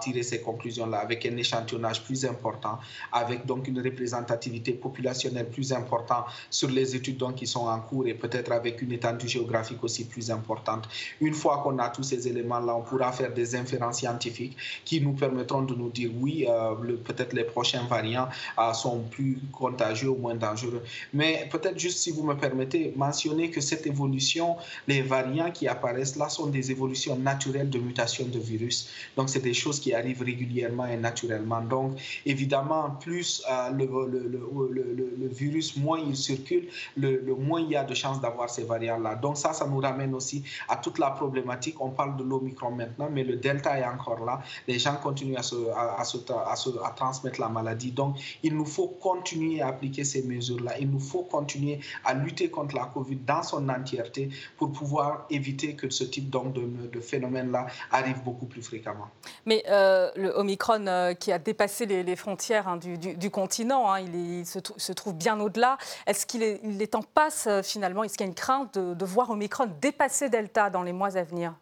tirer 0.00 0.22
ces 0.22 0.40
conclusions-là 0.40 0.98
avec 0.98 1.24
un 1.26 1.36
échantillonnage 1.36 2.02
plus 2.02 2.24
important, 2.24 2.78
avec 3.12 3.46
donc 3.46 3.68
une 3.68 3.80
représentativité 3.80 4.72
populationnelle 4.72 5.48
plus 5.48 5.72
importante 5.72 6.26
sur 6.50 6.68
les 6.70 6.96
études 6.96 7.18
donc 7.18 7.36
qui 7.36 7.46
sont 7.46 7.66
en 7.66 7.80
cours 7.80 8.06
et 8.06 8.14
peut-être 8.14 8.52
avec 8.52 8.82
une 8.82 8.92
étendue 8.92 9.28
géographique 9.28 9.82
aussi 9.82 10.06
plus 10.06 10.30
importante. 10.30 10.88
Une 11.20 11.34
fois 11.34 11.60
qu'on 11.62 11.78
a 11.78 11.88
tous 11.90 12.02
ces 12.02 12.26
éléments-là, 12.28 12.76
on 12.76 12.82
pourra 12.82 13.12
faire 13.12 13.32
des 13.32 13.54
inférences 13.54 13.98
scientifiques 13.98 14.56
qui 14.84 15.00
nous 15.00 15.12
permettront 15.12 15.62
de 15.62 15.74
nous 15.74 15.90
dire 15.90 16.10
oui, 16.20 16.46
euh, 16.48 16.74
peut-être 16.96 17.32
les 17.32 17.44
prochains 17.44 17.84
variants 17.84 18.28
euh, 18.58 18.72
sont 18.72 19.00
plus 19.10 19.38
contagieux 19.52 20.10
ou 20.10 20.16
moins 20.16 20.34
dangereux. 20.34 20.82
Mais 21.12 21.48
peut-être 21.50 21.78
juste 21.78 21.98
si 21.98 22.10
vous 22.10 22.22
me 22.22 22.34
permettez, 22.34 22.92
mentionner 22.96 23.50
que 23.50 23.60
cette 23.60 23.86
évolution, 23.86 24.56
les 24.86 25.02
variants 25.02 25.50
qui 25.50 25.68
apparaissent 25.68 26.16
là 26.16 26.28
sont 26.28 26.46
des 26.46 26.70
évolutions 26.70 27.16
naturelles 27.16 27.70
de 27.70 27.78
mutation 27.78 28.26
de 28.26 28.38
virus. 28.38 28.88
Donc, 29.16 29.28
c'est 29.28 29.40
des 29.40 29.54
choses 29.54 29.80
qui 29.80 29.94
arrivent 29.94 30.22
régulièrement 30.22 30.86
et 30.86 30.96
naturellement. 30.96 31.60
Donc, 31.60 31.98
évidemment, 32.24 32.90
plus 33.00 33.42
euh, 33.50 33.70
le, 33.70 35.28
virus, 35.28 35.76
moins 35.76 35.98
il 35.98 36.16
circule, 36.16 36.68
le, 36.96 37.20
moins 37.34 37.60
il 37.60 37.70
y 37.70 37.76
a 37.76 37.84
de 37.84 37.94
chances 37.94 38.20
d'avoir 38.20 38.50
ces 38.50 38.64
variants-là. 38.64 39.16
Donc, 39.16 39.36
ça, 39.36 39.52
ça 39.52 39.66
nous 39.66 39.78
ramène 39.78 40.14
aussi 40.14 40.42
à 40.68 40.76
toute 40.76 40.98
la 40.98 41.10
problématique. 41.10 41.80
On 41.80 41.90
parle 41.90 42.16
de 42.16 42.22
l'Omicron 42.22 42.70
maintenant, 42.70 43.08
mais 43.10 43.24
le 43.24 43.36
Delta 43.36 43.78
est 43.78 43.84
encore 43.84 44.24
là. 44.24 44.42
Les 44.66 44.78
gens 44.78 44.96
continuent 44.96 45.36
à 45.36 45.42
se, 45.42 45.56
transmettre 46.90 47.40
la 47.40 47.48
maladie. 47.48 47.92
Donc, 47.92 48.16
il 48.42 48.54
nous 48.54 48.64
faut 48.64 48.88
continuer 48.88 49.60
à 49.60 49.68
appliquer 49.68 50.04
ces 50.04 50.22
mesures-là. 50.22 50.78
Il 50.78 50.90
nous 50.90 51.00
faut 51.00 51.22
continuer 51.22 51.80
à 52.04 52.14
lutter 52.14 52.50
contre 52.50 52.74
la 52.76 52.86
COVID 52.86 53.16
dans 53.16 53.42
son 53.42 53.68
entièreté 53.68 54.30
pour 54.56 54.72
pouvoir 54.72 55.26
éviter 55.30 55.74
que 55.74 55.90
ce 55.90 56.04
type 56.04 56.30
donc, 56.30 56.52
de, 56.52 57.00
phénomène-là 57.00 57.66
arrive 57.90 58.22
beaucoup 58.22 58.46
plus 58.46 58.62
fréquemment. 58.62 59.08
Mais 59.44 59.62
euh, 59.68 60.10
le 60.16 60.30
Omicron 60.30 60.86
euh, 60.86 61.14
qui 61.14 61.30
a 61.32 61.38
dépassé 61.38 61.86
les, 61.86 62.16
frontières 62.16 62.68
hein, 62.68 62.76
du, 62.78 63.30
continent, 63.30 63.90
hein, 63.90 64.00
il, 64.00 64.46
se, 64.46 64.92
trouve 64.92 65.14
bien 65.14 65.38
au-delà. 65.40 65.76
Est-ce 66.06 66.26
qu'il 66.26 66.42
est, 66.42 66.60
est, 66.80 66.94
en 66.94 67.02
passe 67.02 67.46
euh, 67.46 67.62
finalement? 67.62 68.02
Est-ce 68.02 68.16
qu'il 68.16 68.26
y 68.26 68.28
a 68.28 68.30
une 68.30 68.34
crainte 68.34 68.78
de, 68.78 68.94
de 68.94 69.04
voir 69.04 69.30
Omicron 69.30 69.68
dépasser 69.80 70.28
Delta 70.28 70.70
dans 70.70 70.82
les 70.82 70.92
mois 70.92 71.16
à 71.16 71.22
venir? 71.22 71.54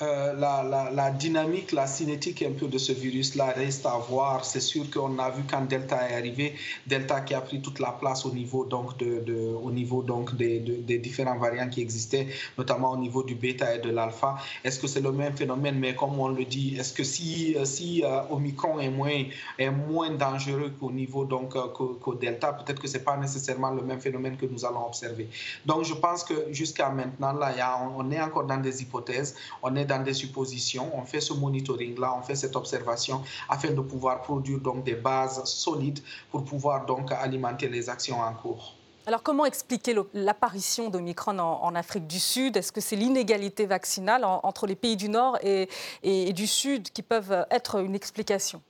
Euh, 0.00 0.32
la, 0.34 1.10
dynamique, 1.10 1.72
la 1.72 1.88
cinétique 1.88 2.42
un 2.42 2.52
peu 2.52 2.68
de 2.68 2.78
ce 2.78 2.92
virus-là 2.92 3.46
reste 3.46 3.84
à 3.84 3.98
voir. 3.98 4.44
C'est 4.44 4.60
sûr 4.60 4.88
qu'on 4.90 5.18
a 5.18 5.28
vu 5.30 5.42
quand 5.50 5.62
Delta 5.62 6.08
est 6.08 6.14
arrivé, 6.14 6.54
Delta 6.86 7.20
qui 7.22 7.34
a 7.34 7.40
pris 7.40 7.60
toute 7.60 7.80
la 7.80 7.90
place 7.90 8.24
au 8.24 8.30
niveau 8.30 8.64
donc 8.64 8.96
de, 8.98 9.18
de 9.18 9.34
au 9.60 9.72
niveau 9.72 10.04
donc 10.04 10.36
des, 10.36 10.60
des, 10.60 10.98
différents 10.98 11.36
variants 11.36 11.68
qui 11.68 11.80
existaient, 11.80 12.28
notamment 12.56 12.92
au 12.92 12.96
niveau 12.96 13.24
du 13.24 13.34
bêta 13.34 13.74
et 13.74 13.80
de 13.80 13.90
l'alpha. 13.90 14.36
Est-ce 14.62 14.78
que 14.78 14.86
c'est 14.86 15.00
le 15.00 15.10
même 15.10 15.36
phénomène? 15.36 15.76
Mais 15.80 15.96
comme 15.96 16.16
on 16.20 16.28
le 16.28 16.44
dit, 16.44 16.76
est-ce 16.78 16.92
que 16.92 17.02
si, 17.02 17.56
si 17.64 18.04
euh, 18.04 18.20
Omicron 18.30 18.78
est 18.78 18.90
moins 18.90 19.24
est 19.58 19.70
moins 19.70 20.10
dangereux 20.10 20.72
qu'au 20.78 20.92
niveau 20.92 21.24
donc 21.24 21.56
euh, 21.56 21.66
qu'au 21.68 22.14
Delta, 22.14 22.52
peut-être 22.52 22.80
que 22.80 22.86
c'est 22.86 23.02
pas 23.02 23.16
nécessairement 23.16 23.70
le 23.70 23.82
même 23.82 24.00
phénomène 24.00 24.36
que 24.36 24.46
nous 24.46 24.64
allons 24.64 24.86
observer. 24.86 25.28
Donc 25.66 25.82
je 25.82 25.94
pense 25.94 26.22
que 26.22 26.52
jusqu'à 26.52 26.88
maintenant 26.90 27.32
là, 27.32 27.52
a, 27.60 27.90
on 27.96 28.08
est 28.12 28.20
encore 28.20 28.44
dans 28.44 28.58
des 28.58 28.80
hypothèses. 28.80 29.34
On 29.60 29.74
est 29.74 29.87
dans 29.88 30.02
des 30.04 30.14
suppositions, 30.14 30.90
on 30.94 31.02
fait 31.02 31.20
ce 31.20 31.32
monitoring-là, 31.32 32.14
on 32.16 32.22
fait 32.22 32.36
cette 32.36 32.54
observation 32.54 33.22
afin 33.48 33.70
de 33.70 33.80
pouvoir 33.80 34.20
produire 34.22 34.60
donc 34.60 34.84
des 34.84 34.94
bases 34.94 35.42
solides 35.44 36.00
pour 36.30 36.44
pouvoir 36.44 36.86
donc 36.86 37.10
alimenter 37.10 37.68
les 37.68 37.88
actions 37.88 38.20
en 38.20 38.32
cours. 38.34 38.74
Alors 39.06 39.22
comment 39.22 39.46
expliquer 39.46 39.96
l'apparition 40.12 40.90
d'Omicron 40.90 41.38
en, 41.38 41.74
Afrique 41.74 42.06
du 42.06 42.20
Sud? 42.20 42.58
Est-ce 42.58 42.70
que 42.70 42.82
c'est 42.82 42.94
l'inégalité 42.94 43.64
vaccinale 43.64 44.22
entre 44.22 44.66
les 44.66 44.76
pays 44.76 44.96
du 44.96 45.08
Nord 45.08 45.38
et, 45.42 45.66
et 46.02 46.32
du 46.34 46.46
Sud 46.46 46.90
qui 46.90 47.02
peuvent 47.02 47.46
être 47.50 47.80
une 47.80 47.94
explication? 47.94 48.60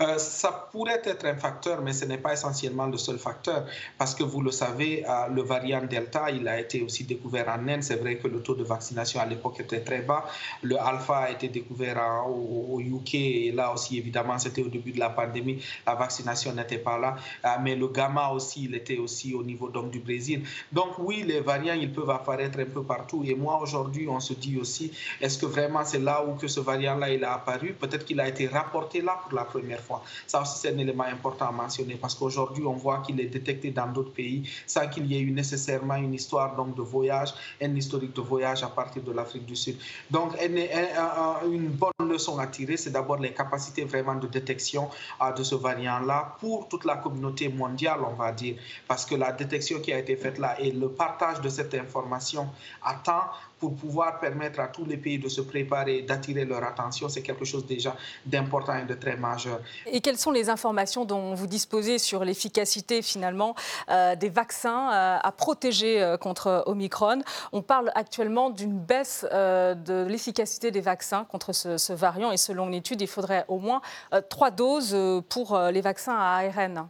Euh, 0.00 0.18
ça 0.18 0.68
pourrait 0.70 1.00
être 1.04 1.24
un 1.24 1.36
facteur, 1.36 1.80
mais 1.80 1.94
ce 1.94 2.04
n'est 2.04 2.18
pas 2.18 2.34
essentiellement 2.34 2.86
le 2.86 2.98
seul 2.98 3.18
facteur, 3.18 3.64
parce 3.96 4.14
que 4.14 4.22
vous 4.22 4.42
le 4.42 4.50
savez, 4.50 5.04
euh, 5.08 5.28
le 5.28 5.40
variant 5.40 5.82
Delta, 5.82 6.30
il 6.30 6.46
a 6.48 6.60
été 6.60 6.82
aussi 6.82 7.04
découvert 7.04 7.48
en 7.48 7.66
Inde. 7.66 7.82
C'est 7.82 7.96
vrai 7.96 8.16
que 8.18 8.28
le 8.28 8.40
taux 8.42 8.54
de 8.54 8.62
vaccination 8.64 9.20
à 9.20 9.26
l'époque 9.26 9.58
était 9.60 9.80
très 9.80 10.02
bas. 10.02 10.26
Le 10.62 10.78
Alpha 10.78 11.16
a 11.16 11.30
été 11.30 11.48
découvert 11.48 12.26
au, 12.28 12.78
UK, 12.78 13.14
et 13.14 13.52
là 13.52 13.72
aussi, 13.72 13.96
évidemment, 13.96 14.38
c'était 14.38 14.62
au 14.62 14.68
début 14.68 14.92
de 14.92 14.98
la 14.98 15.08
pandémie, 15.08 15.62
la 15.86 15.94
vaccination 15.94 16.52
n'était 16.52 16.78
pas 16.78 16.98
là. 16.98 17.16
Euh, 17.46 17.48
mais 17.62 17.74
le 17.74 17.88
Gamma 17.88 18.28
aussi, 18.28 18.64
il 18.64 18.74
était 18.74 18.98
aussi 18.98 19.32
au 19.32 19.42
niveau 19.42 19.70
donc, 19.70 19.90
du 19.90 20.00
Brésil. 20.00 20.42
Donc 20.72 20.98
oui, 20.98 21.22
les 21.26 21.40
variants, 21.40 21.74
ils 21.74 21.90
peuvent 21.92 22.10
apparaître 22.10 22.58
un 22.60 22.66
peu 22.66 22.82
partout. 22.82 23.24
Et 23.24 23.34
moi, 23.34 23.58
aujourd'hui, 23.62 24.06
on 24.08 24.20
se 24.20 24.34
dit 24.34 24.58
aussi, 24.58 24.92
est-ce 25.22 25.38
que 25.38 25.46
vraiment 25.46 25.84
c'est 25.84 26.00
là 26.00 26.22
où 26.22 26.34
que 26.34 26.48
ce 26.48 26.60
variant-là, 26.60 27.10
il 27.10 27.24
a 27.24 27.34
apparu? 27.34 27.72
Peut-être 27.72 28.04
qu'il 28.04 28.20
a 28.20 28.28
été 28.28 28.46
rapporté 28.46 29.00
là 29.00 29.18
pour 29.22 29.34
la 29.34 29.44
première 29.44 29.80
fois 29.80 29.85
ça 30.26 30.42
aussi, 30.42 30.58
c'est 30.58 30.74
un 30.74 30.78
élément 30.78 31.04
important 31.04 31.48
à 31.48 31.52
mentionner 31.52 31.96
parce 31.96 32.14
qu'aujourd'hui, 32.14 32.64
on 32.66 32.74
voit 32.74 33.00
qu'il 33.00 33.20
est 33.20 33.26
détecté 33.26 33.70
dans 33.70 33.86
d'autres 33.86 34.12
pays. 34.12 34.48
Sans 34.66 34.88
qu'il 34.88 35.06
y 35.06 35.16
ait 35.16 35.20
eu 35.20 35.30
nécessairement 35.30 35.96
une 35.96 36.14
histoire 36.14 36.56
donc, 36.56 36.74
de 36.74 36.82
voyage, 36.82 37.34
un 37.62 37.74
historique 37.74 38.14
de 38.14 38.20
voyage 38.20 38.62
à 38.62 38.68
partir 38.68 39.02
de 39.02 39.12
l'Afrique 39.12 39.46
du 39.46 39.56
Sud. 39.56 39.76
Donc, 40.10 40.32
une 40.40 41.68
bonne 41.68 42.08
leçon 42.08 42.38
à 42.38 42.46
tirer, 42.46 42.76
c'est 42.76 42.90
d'abord 42.90 43.18
les 43.18 43.32
capacités 43.32 43.84
vraiment 43.84 44.14
de 44.14 44.26
détection 44.26 44.88
euh, 45.22 45.32
de 45.32 45.42
ce 45.42 45.54
variant-là 45.54 46.36
pour 46.40 46.68
toute 46.68 46.84
la 46.84 46.96
communauté 46.96 47.48
mondiale, 47.48 48.00
on 48.06 48.14
va 48.14 48.32
dire, 48.32 48.56
parce 48.88 49.04
que 49.04 49.14
la 49.14 49.32
détection 49.32 49.80
qui 49.80 49.92
a 49.92 49.98
été 49.98 50.16
faite 50.16 50.38
là 50.38 50.58
et 50.60 50.70
le 50.70 50.88
partage 50.88 51.40
de 51.40 51.48
cette 51.48 51.74
information 51.74 52.48
à 52.82 52.94
temps 52.94 53.24
pour 53.58 53.74
pouvoir 53.74 54.20
permettre 54.20 54.60
à 54.60 54.68
tous 54.68 54.84
les 54.84 54.96
pays 54.96 55.18
de 55.18 55.28
se 55.28 55.40
préparer, 55.40 56.02
d'attirer 56.02 56.44
leur 56.44 56.62
attention, 56.62 57.08
c'est 57.08 57.22
quelque 57.22 57.44
chose 57.44 57.66
déjà 57.66 57.96
d'important 58.24 58.76
et 58.76 58.84
de 58.84 58.94
très 58.94 59.16
majeur. 59.16 59.60
Et 59.86 60.00
quelles 60.00 60.18
sont 60.18 60.30
les 60.30 60.50
informations 60.50 61.04
dont 61.04 61.34
vous 61.34 61.46
disposez 61.46 61.98
sur 61.98 62.24
l'efficacité 62.24 63.02
finalement 63.02 63.54
euh, 63.90 64.14
des 64.16 64.28
vaccins 64.28 64.90
euh, 64.92 65.18
à 65.22 65.32
protéger 65.32 66.02
euh, 66.02 66.16
contre 66.16 66.64
Omicron? 66.66 67.22
On 67.52 67.62
parle 67.62 67.90
actuellement 67.94 68.50
d'une 68.50 68.78
baisse 68.78 69.24
de 69.30 70.06
l'efficacité 70.06 70.70
des 70.70 70.80
vaccins 70.80 71.24
contre 71.24 71.52
ce, 71.52 71.78
ce, 71.78 71.92
variant 71.92 72.32
et 72.32 72.36
selon 72.36 72.68
une 72.68 72.74
étude, 72.74 73.00
il 73.00 73.06
faudrait 73.06 73.44
au 73.48 73.58
moins 73.58 73.80
trois 74.28 74.50
doses 74.50 74.96
pour 75.28 75.58
les 75.58 75.80
vaccins 75.80 76.16
à 76.16 76.42
ARN 76.42 76.88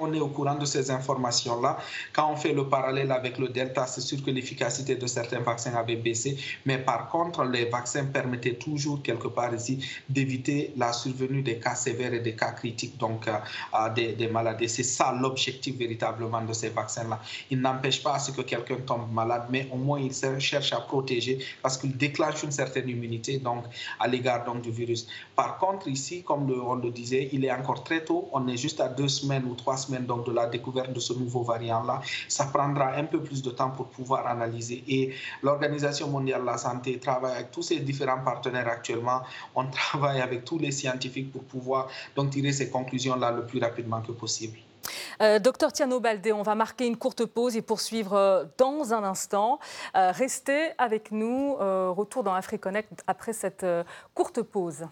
on 0.00 0.12
est 0.12 0.20
au 0.20 0.28
courant 0.28 0.54
de 0.54 0.64
ces 0.64 0.90
informations-là. 0.90 1.78
Quand 2.12 2.30
on 2.30 2.36
fait 2.36 2.52
le 2.52 2.68
parallèle 2.68 3.10
avec 3.12 3.38
le 3.38 3.48
Delta, 3.48 3.86
c'est 3.86 4.00
sûr 4.00 4.22
que 4.22 4.30
l'efficacité 4.30 4.96
de 4.96 5.06
certains 5.06 5.40
vaccins 5.40 5.74
avait 5.74 5.96
baissé, 5.96 6.36
mais 6.64 6.78
par 6.78 7.08
contre, 7.08 7.44
les 7.44 7.66
vaccins 7.66 8.04
permettaient 8.06 8.54
toujours, 8.54 9.02
quelque 9.02 9.28
part 9.28 9.54
ici, 9.54 9.84
d'éviter 10.08 10.72
la 10.76 10.92
survenue 10.92 11.42
des 11.42 11.58
cas 11.58 11.74
sévères 11.74 12.14
et 12.14 12.20
des 12.20 12.34
cas 12.34 12.52
critiques, 12.52 12.96
donc 12.98 13.28
euh, 13.28 13.88
des, 13.94 14.28
maladies. 14.28 14.68
C'est 14.68 14.82
ça 14.82 15.12
l'objectif 15.18 15.76
véritablement 15.76 16.42
de 16.42 16.52
ces 16.52 16.68
vaccins-là. 16.68 17.20
Ils 17.50 17.60
n'empêchent 17.60 18.02
pas 18.02 18.14
à 18.14 18.18
ce 18.18 18.30
que 18.30 18.42
quelqu'un 18.42 18.76
tombe 18.86 19.12
malade, 19.12 19.46
mais 19.50 19.68
au 19.72 19.76
moins 19.76 20.00
ils 20.00 20.14
cherchent 20.38 20.72
à 20.72 20.80
protéger 20.80 21.38
parce 21.62 21.76
qu'ils 21.78 21.96
déclenchent 21.96 22.42
une 22.42 22.52
certaine 22.52 22.88
immunité 22.88 23.38
donc, 23.38 23.64
à 23.98 24.06
l'égard 24.06 24.44
donc, 24.44 24.62
du 24.62 24.70
virus. 24.70 25.06
Par 25.34 25.58
contre, 25.58 25.88
ici, 25.88 26.22
comme 26.22 26.50
on 26.50 26.74
le 26.74 26.90
disait, 26.90 27.28
il 27.32 27.44
est 27.44 27.52
encore 27.52 27.82
très 27.84 28.04
tôt. 28.04 28.28
On 28.32 28.46
est 28.48 28.56
juste 28.56 28.80
à 28.80 28.88
deux 28.88 29.08
semaines 29.08 29.44
ou 29.44 29.54
trois 29.54 29.76
semaines 29.76 29.87
donc 30.06 30.26
de 30.26 30.32
la 30.32 30.46
découverte 30.46 30.92
de 30.92 31.00
ce 31.00 31.12
nouveau 31.12 31.42
variant-là. 31.42 32.00
Ça 32.28 32.44
prendra 32.46 32.94
un 32.94 33.04
peu 33.04 33.20
plus 33.20 33.42
de 33.42 33.50
temps 33.50 33.70
pour 33.70 33.86
pouvoir 33.86 34.26
analyser. 34.26 34.84
Et 34.88 35.14
l'Organisation 35.42 36.08
mondiale 36.08 36.42
de 36.42 36.46
la 36.46 36.58
santé 36.58 36.98
travaille 36.98 37.32
avec 37.32 37.50
tous 37.50 37.62
ses 37.62 37.80
différents 37.80 38.22
partenaires 38.24 38.68
actuellement. 38.68 39.22
On 39.54 39.64
travaille 39.70 40.20
avec 40.20 40.44
tous 40.44 40.58
les 40.58 40.72
scientifiques 40.72 41.32
pour 41.32 41.44
pouvoir 41.44 41.88
donc 42.16 42.30
tirer 42.30 42.52
ces 42.52 42.70
conclusions-là 42.70 43.30
le 43.30 43.46
plus 43.46 43.60
rapidement 43.60 44.00
que 44.00 44.12
possible. 44.12 44.58
Euh, 45.20 45.38
docteur 45.38 45.72
Tiano 45.72 46.00
Baldé, 46.00 46.32
on 46.32 46.42
va 46.42 46.54
marquer 46.54 46.86
une 46.86 46.96
courte 46.96 47.24
pause 47.26 47.56
et 47.56 47.62
poursuivre 47.62 48.14
euh, 48.14 48.44
dans 48.56 48.92
un 48.94 49.04
instant. 49.04 49.58
Euh, 49.96 50.12
restez 50.12 50.70
avec 50.78 51.10
nous. 51.10 51.56
retour 51.58 52.22
dans 52.22 52.34
AfriConnect 52.34 53.02
après 53.06 53.32
cette 53.32 53.66
courte 54.14 54.42
pause. 54.42 54.86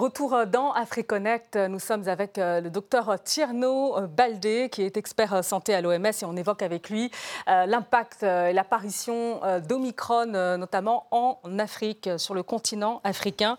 Retour 0.00 0.46
dans 0.46 0.72
AfriConnect, 0.72 1.56
nous 1.56 1.78
sommes 1.78 2.08
avec 2.08 2.38
euh, 2.38 2.62
le 2.62 2.70
docteur 2.70 3.22
Tierno 3.22 3.98
euh, 3.98 4.06
Baldé, 4.06 4.70
qui 4.72 4.80
est 4.80 4.96
expert 4.96 5.34
euh, 5.34 5.42
santé 5.42 5.74
à 5.74 5.82
l'OMS, 5.82 6.06
et 6.06 6.24
on 6.24 6.36
évoque 6.36 6.62
avec 6.62 6.88
lui 6.88 7.10
l'impact 7.46 8.22
et 8.22 8.52
l'apparition 8.52 9.40
d'Omicron, 9.68 10.56
notamment 10.56 11.06
en 11.10 11.38
Afrique, 11.58 12.08
sur 12.16 12.34
le 12.34 12.42
continent 12.42 13.00
africain. 13.02 13.56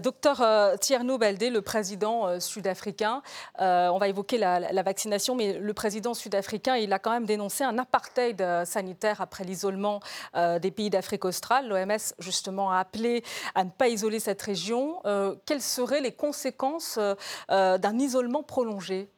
Docteur 0.00 0.78
Tierno 0.78 1.18
Baldé, 1.18 1.50
le 1.50 1.60
président 1.60 2.38
sud-africain, 2.38 3.22
on 3.58 3.98
va 3.98 4.08
évoquer 4.08 4.38
la, 4.38 4.82
vaccination, 4.82 5.34
mais 5.34 5.54
le 5.54 5.74
président 5.74 6.14
sud-africain, 6.14 6.76
il 6.76 6.92
a 6.92 6.98
quand 6.98 7.10
même 7.10 7.26
dénoncé 7.26 7.64
un 7.64 7.78
apartheid 7.78 8.64
sanitaire 8.64 9.20
après 9.20 9.44
l'isolement 9.44 10.00
des 10.34 10.70
pays 10.70 10.90
d'Afrique 10.90 11.24
australe. 11.24 11.68
L'OMS, 11.68 12.14
justement, 12.20 12.70
a 12.70 12.78
appelé 12.78 13.24
à 13.54 13.64
ne 13.64 13.70
pas 13.70 13.88
isoler 13.88 14.20
cette 14.20 14.42
région. 14.42 15.00
Les 15.90 16.12
conséquences 16.12 16.96
euh, 16.98 17.14
euh, 17.50 17.78
d'un 17.78 17.98
isolement 17.98 18.42
prolongé 18.42 19.10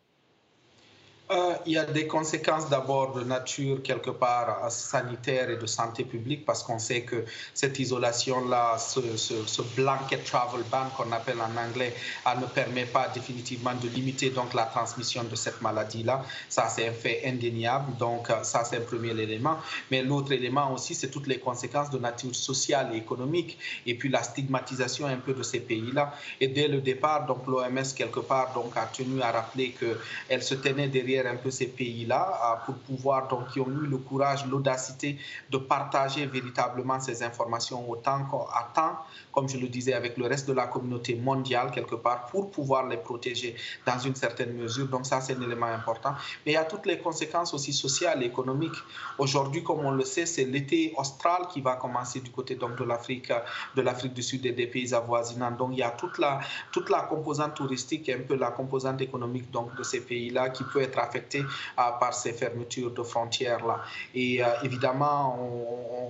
euh, 1.34 1.54
il 1.66 1.72
y 1.72 1.78
a 1.78 1.84
des 1.84 2.06
conséquences 2.06 2.68
d'abord 2.68 3.12
de 3.14 3.24
nature 3.24 3.82
quelque 3.82 4.10
part 4.10 4.70
sanitaire 4.70 5.50
et 5.50 5.56
de 5.56 5.66
santé 5.66 6.04
publique 6.04 6.44
parce 6.44 6.62
qu'on 6.62 6.78
sait 6.78 7.02
que 7.02 7.24
cette 7.52 7.78
isolation-là, 7.78 8.78
ce, 8.78 9.62
blanket 9.76 10.24
travel 10.24 10.62
ban 10.70 10.86
qu'on 10.96 11.10
appelle 11.12 11.38
en 11.40 11.56
anglais, 11.56 11.94
ne 12.40 12.46
permet 12.46 12.84
pas 12.84 13.08
définitivement 13.08 13.74
de 13.74 13.88
limiter 13.88 14.30
donc 14.30 14.54
la 14.54 14.64
transmission 14.64 15.24
de 15.24 15.34
cette 15.34 15.60
maladie-là. 15.60 16.24
Ça, 16.48 16.68
c'est 16.68 16.88
un 16.88 16.92
fait 16.92 17.22
indéniable. 17.26 17.96
Donc, 17.98 18.30
euh, 18.30 18.42
ça, 18.42 18.64
c'est 18.64 18.76
un 18.76 18.80
premier 18.80 19.10
élément. 19.10 19.58
Mais 19.90 20.02
l'autre 20.02 20.32
élément 20.32 20.72
aussi, 20.72 20.94
c'est 20.94 21.08
toutes 21.08 21.26
les 21.26 21.38
conséquences 21.38 21.90
de 21.90 21.98
nature 21.98 22.34
sociale 22.34 22.90
et 22.94 22.98
économique 22.98 23.58
et 23.86 23.94
puis 23.94 24.08
la 24.08 24.22
stigmatisation 24.22 25.06
un 25.06 25.16
peu 25.16 25.34
de 25.34 25.42
ces 25.42 25.60
pays-là. 25.60 26.14
Et 26.40 26.48
dès 26.48 26.68
le 26.68 26.80
départ, 26.80 27.26
donc 27.26 27.46
l'OMS 27.46 27.82
quelque 27.96 28.20
part 28.20 28.52
donc 28.54 28.76
a 28.76 28.86
tenu 28.86 29.20
à 29.22 29.32
rappeler 29.32 29.74
qu'elle 29.78 30.42
se 30.42 30.54
tenait 30.54 30.88
derrière 30.88 31.23
un 31.26 31.36
peu 31.36 31.50
ces 31.50 31.66
pays-là 31.66 32.62
pour 32.66 32.74
pouvoir, 32.76 33.28
donc, 33.28 33.48
qui 33.52 33.60
ont 33.60 33.68
eu 33.68 33.86
le 33.86 33.98
courage, 33.98 34.46
l'audacité 34.46 35.18
de 35.50 35.58
partager 35.58 36.26
véritablement 36.26 37.00
ces 37.00 37.22
informations 37.22 37.88
autant 37.90 38.24
qu'à 38.24 38.70
temps, 38.74 38.98
comme 39.32 39.48
je 39.48 39.58
le 39.58 39.68
disais, 39.68 39.94
avec 39.94 40.16
le 40.16 40.26
reste 40.26 40.48
de 40.48 40.52
la 40.52 40.66
communauté 40.66 41.14
mondiale, 41.16 41.70
quelque 41.72 41.96
part, 41.96 42.26
pour 42.26 42.50
pouvoir 42.50 42.86
les 42.86 42.96
protéger 42.96 43.56
dans 43.86 43.98
une 43.98 44.14
certaine 44.14 44.52
mesure. 44.54 44.86
Donc, 44.86 45.06
ça, 45.06 45.20
c'est 45.20 45.36
un 45.36 45.42
élément 45.42 45.66
important. 45.66 46.14
Mais 46.44 46.52
il 46.52 46.54
y 46.54 46.58
a 46.58 46.64
toutes 46.64 46.86
les 46.86 46.98
conséquences 46.98 47.52
aussi 47.54 47.72
sociales 47.72 48.22
et 48.22 48.26
économiques. 48.26 48.76
Aujourd'hui, 49.18 49.62
comme 49.62 49.84
on 49.84 49.90
le 49.90 50.04
sait, 50.04 50.26
c'est 50.26 50.44
l'été 50.44 50.94
austral 50.96 51.48
qui 51.48 51.60
va 51.60 51.76
commencer 51.76 52.20
du 52.20 52.30
côté 52.30 52.54
donc, 52.54 52.76
de 52.76 52.84
l'Afrique, 52.84 53.32
de 53.74 53.82
l'Afrique 53.82 54.14
du 54.14 54.22
Sud 54.22 54.46
et 54.46 54.52
des 54.52 54.66
pays 54.66 54.94
avoisinants. 54.94 55.50
Donc, 55.50 55.70
il 55.72 55.78
y 55.78 55.82
a 55.82 55.90
toute 55.90 56.18
la, 56.18 56.40
toute 56.72 56.90
la 56.90 57.00
composante 57.00 57.54
touristique 57.54 58.08
et 58.08 58.14
un 58.14 58.20
peu 58.20 58.36
la 58.36 58.50
composante 58.50 59.00
économique 59.00 59.50
donc, 59.50 59.74
de 59.76 59.82
ces 59.82 60.00
pays-là 60.00 60.50
qui 60.50 60.64
peut 60.64 60.80
être 60.80 60.98
affectés 61.04 61.40
euh, 61.42 61.82
par 62.00 62.14
ces 62.14 62.32
fermetures 62.32 62.92
de 62.92 63.02
frontières-là. 63.02 63.84
Et 64.14 64.42
euh, 64.42 64.48
évidemment, 64.62 65.38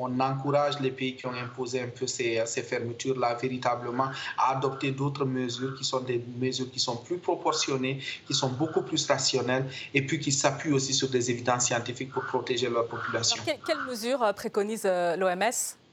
on, 0.00 0.20
encourage 0.20 0.78
les 0.80 0.90
pays 0.90 1.16
qui 1.16 1.26
ont 1.26 1.32
imposé 1.32 1.80
un 1.80 1.88
peu 1.88 2.06
ces, 2.06 2.42
ces 2.46 2.62
fermetures-là 2.62 3.34
véritablement 3.34 4.08
à 4.38 4.56
adopter 4.56 4.92
d'autres 4.92 5.24
mesures 5.24 5.74
qui 5.76 5.84
sont 5.84 6.00
des 6.00 6.22
mesures 6.38 6.70
qui 6.70 6.78
sont 6.78 6.96
plus 6.96 7.18
proportionnées, 7.18 8.00
qui 8.26 8.34
sont 8.34 8.50
beaucoup 8.50 8.82
plus 8.82 9.06
rationnelles 9.06 9.66
et 9.92 10.02
puis 10.06 10.20
qui 10.20 10.30
s'appuient 10.30 10.72
aussi 10.72 10.94
sur 10.94 11.08
des 11.08 11.30
évidences 11.30 11.66
scientifiques 11.66 12.12
pour 12.12 12.24
protéger 12.24 12.68
leur 12.68 12.86
population. 12.86 13.42
quelles 13.66 13.84
mesures 13.88 14.22
euh, 14.22 14.32
préconise 14.32 14.84
l'OMS 14.84 15.83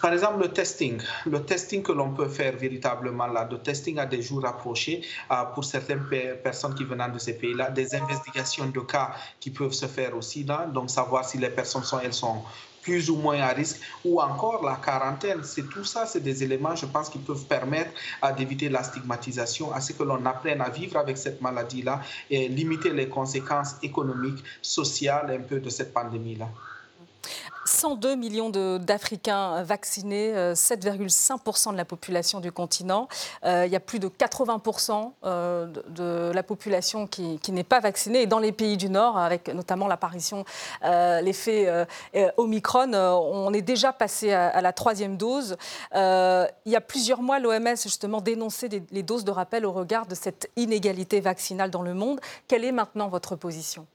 par 0.00 0.12
exemple, 0.12 0.40
le 0.40 0.48
testing. 0.48 1.00
Le 1.26 1.42
testing 1.44 1.82
que 1.82 1.92
l'on 1.92 2.12
peut 2.14 2.28
faire 2.28 2.56
véritablement 2.56 3.26
là, 3.26 3.44
de 3.44 3.56
testing 3.56 3.98
à 3.98 4.06
des 4.06 4.22
jours 4.22 4.42
rapprochés 4.42 5.02
euh, 5.30 5.44
pour 5.54 5.64
certaines 5.64 6.04
personnes 6.42 6.74
qui 6.74 6.84
viennent 6.84 7.12
de 7.12 7.18
ces 7.18 7.34
pays-là, 7.34 7.70
des 7.70 7.94
investigations 7.94 8.66
de 8.66 8.80
cas 8.80 9.14
qui 9.40 9.50
peuvent 9.50 9.72
se 9.72 9.86
faire 9.86 10.16
aussi 10.16 10.44
là, 10.44 10.66
donc 10.66 10.90
savoir 10.90 11.24
si 11.24 11.38
les 11.38 11.50
personnes 11.50 11.84
sont, 11.84 12.00
elles 12.00 12.14
sont 12.14 12.42
plus 12.82 13.10
ou 13.10 13.16
moins 13.16 13.40
à 13.40 13.48
risque, 13.48 13.80
ou 14.04 14.20
encore 14.20 14.64
la 14.64 14.76
quarantaine. 14.76 15.44
C'est 15.44 15.68
tout 15.68 15.84
ça, 15.84 16.06
c'est 16.06 16.20
des 16.20 16.42
éléments, 16.42 16.74
je 16.74 16.86
pense, 16.86 17.10
qui 17.10 17.18
peuvent 17.18 17.44
permettre 17.44 17.90
d'éviter 18.36 18.70
la 18.70 18.82
stigmatisation, 18.82 19.72
à 19.72 19.80
ce 19.80 19.92
que 19.92 20.02
l'on 20.02 20.24
apprenne 20.24 20.62
à 20.62 20.70
vivre 20.70 20.96
avec 20.96 21.18
cette 21.18 21.42
maladie-là 21.42 22.00
et 22.30 22.48
limiter 22.48 22.90
les 22.90 23.08
conséquences 23.08 23.76
économiques, 23.82 24.42
sociales 24.62 25.30
un 25.30 25.42
peu 25.42 25.60
de 25.60 25.68
cette 25.68 25.92
pandémie-là. 25.92 26.48
102 27.68 28.14
millions 28.14 28.50
d'Africains 28.50 29.62
vaccinés, 29.62 30.32
7,5% 30.32 31.68
euh, 31.68 31.72
de 31.72 31.76
la 31.76 31.84
population 31.84 32.40
du 32.40 32.50
continent. 32.50 33.08
Euh, 33.44 33.66
il 33.66 33.72
y 33.72 33.76
a 33.76 33.80
plus 33.80 33.98
de 33.98 34.08
80% 34.08 35.12
euh, 35.24 35.66
de, 35.88 36.32
la 36.32 36.42
population 36.42 37.06
qui, 37.06 37.38
n'est 37.50 37.64
pas 37.64 37.80
vaccinée. 37.80 38.22
Et 38.22 38.26
dans 38.26 38.38
les 38.38 38.52
pays 38.52 38.76
du 38.76 38.88
Nord, 38.88 39.18
avec 39.18 39.48
notamment 39.48 39.86
l'apparition, 39.86 40.44
l'effet 40.82 41.86
Omicron, 42.36 42.92
on 42.94 43.52
est 43.52 43.62
déjà 43.62 43.92
passé 43.92 44.32
à, 44.32 44.60
la 44.60 44.72
troisième 44.72 45.16
dose. 45.16 45.56
il 45.94 46.72
y 46.72 46.76
a 46.76 46.80
plusieurs 46.80 47.22
mois, 47.22 47.38
l'OMS 47.38 47.76
justement 47.82 48.20
dénonçait 48.20 48.68
les 48.90 49.02
doses 49.02 49.24
de 49.24 49.30
rappel 49.30 49.66
au 49.66 49.72
regard 49.72 50.06
de 50.06 50.14
cette 50.14 50.50
inégalité 50.56 51.20
vaccinale 51.20 51.70
dans 51.70 51.82
le 51.82 51.94
monde. 51.94 52.20
Quelle 52.46 52.64
est 52.64 52.72
maintenant 52.72 53.08
votre 53.08 53.36
position? 53.36 53.86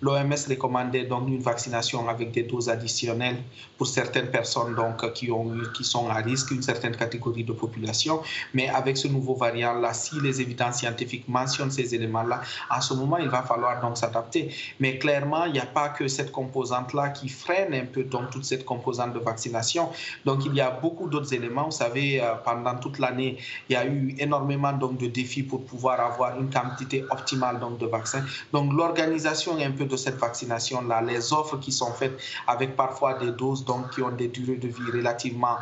L'OMS 0.00 0.34
recommandait 0.48 1.04
donc 1.04 1.28
une 1.28 1.40
vaccination 1.40 2.08
avec 2.08 2.30
des 2.32 2.42
doses 2.42 2.68
additionnelles 2.68 3.42
pour 3.76 3.86
certaines 3.86 4.30
personnes 4.30 4.74
donc, 4.74 5.12
qui, 5.12 5.30
ont, 5.30 5.52
qui 5.74 5.84
sont 5.84 6.08
à 6.08 6.14
risque, 6.14 6.50
une 6.50 6.62
certaine 6.62 6.96
catégorie 6.96 7.44
de 7.44 7.52
population. 7.52 8.20
Mais 8.54 8.68
avec 8.68 8.96
ce 8.96 9.08
nouveau 9.08 9.34
variant-là, 9.34 9.92
si 9.94 10.20
les 10.20 10.40
évidences 10.40 10.78
scientifiques 10.78 11.26
mentionnent 11.28 11.70
ces 11.70 11.94
éléments-là, 11.94 12.42
à 12.68 12.80
ce 12.80 12.94
moment, 12.94 13.18
il 13.18 13.28
va 13.28 13.42
falloir 13.42 13.80
donc 13.80 13.96
s'adapter. 13.96 14.50
Mais 14.80 14.98
clairement, 14.98 15.44
il 15.44 15.52
n'y 15.52 15.60
a 15.60 15.66
pas 15.66 15.88
que 15.90 16.08
cette 16.08 16.32
composante-là 16.32 17.10
qui 17.10 17.28
freine 17.28 17.74
un 17.74 17.86
peu 17.86 18.04
donc 18.04 18.30
toute 18.30 18.44
cette 18.44 18.64
composante 18.64 19.14
de 19.14 19.18
vaccination. 19.18 19.90
Donc, 20.24 20.44
il 20.44 20.54
y 20.54 20.60
a 20.60 20.70
beaucoup 20.70 21.08
d'autres 21.08 21.32
éléments. 21.34 21.64
Vous 21.64 21.70
savez, 21.70 22.20
euh, 22.20 22.34
pendant 22.44 22.74
toute 22.76 22.98
l'année, 22.98 23.38
il 23.68 23.72
y 23.72 23.76
a 23.76 23.86
eu 23.86 24.14
énormément 24.18 24.72
donc, 24.72 24.98
de 24.98 25.06
défis 25.06 25.42
pour 25.42 25.64
pouvoir 25.64 26.00
avoir 26.00 26.38
une 26.38 26.50
quantité 26.50 27.04
optimale 27.10 27.58
donc, 27.60 27.78
de 27.78 27.86
vaccins. 27.86 28.24
Donc, 28.52 28.72
l'organisation 28.72 29.58
est 29.58 29.69
un 29.70 29.76
peu 29.76 29.84
de 29.84 29.96
cette 29.96 30.16
vaccination-là, 30.16 31.00
les 31.02 31.32
offres 31.32 31.56
qui 31.58 31.72
sont 31.72 31.92
faites 31.92 32.18
avec 32.46 32.76
parfois 32.76 33.14
des 33.14 33.30
doses 33.30 33.64
donc, 33.64 33.90
qui 33.94 34.02
ont 34.02 34.10
des 34.10 34.28
durées 34.28 34.56
de 34.56 34.68
vie 34.68 34.90
relativement 34.92 35.56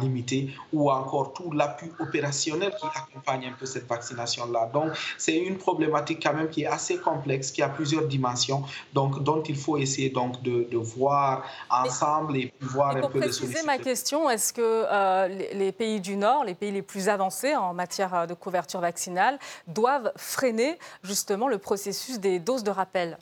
limitées, 0.00 0.50
ou 0.72 0.90
encore 0.90 1.32
tout 1.32 1.50
l'appui 1.52 1.90
opérationnel 1.98 2.72
qui 2.78 2.86
accompagne 2.86 3.46
un 3.46 3.52
peu 3.52 3.66
cette 3.66 3.88
vaccination-là. 3.88 4.70
Donc, 4.72 4.92
c'est 5.18 5.36
une 5.36 5.58
problématique 5.58 6.22
quand 6.22 6.34
même 6.34 6.48
qui 6.48 6.62
est 6.62 6.66
assez 6.66 6.98
complexe, 6.98 7.50
qui 7.50 7.62
a 7.62 7.68
plusieurs 7.68 8.06
dimensions, 8.06 8.62
donc, 8.92 9.22
dont 9.22 9.42
il 9.42 9.56
faut 9.56 9.76
essayer 9.76 10.10
donc, 10.10 10.42
de, 10.42 10.66
de 10.70 10.76
voir 10.76 11.44
ensemble 11.70 12.36
et, 12.36 12.52
voir 12.60 12.96
un 12.96 13.08
peu 13.08 13.20
les 13.20 13.32
solutions. 13.32 13.66
ma 13.66 13.78
question, 13.78 14.30
est-ce 14.30 14.52
que 14.52 14.60
euh, 14.62 15.28
les 15.28 15.72
pays 15.72 16.00
du 16.00 16.16
Nord, 16.16 16.44
les 16.44 16.54
pays 16.54 16.72
les 16.72 16.82
plus 16.82 17.08
avancés 17.08 17.54
en 17.54 17.74
matière 17.74 18.26
de 18.26 18.34
couverture 18.34 18.80
vaccinale, 18.80 19.38
doivent 19.66 20.12
freiner 20.16 20.78
justement 21.02 21.48
le 21.48 21.58
processus 21.58 22.18
des 22.18 22.38
doses 22.38 22.64
de 22.64 22.70
rappel? 22.70 23.18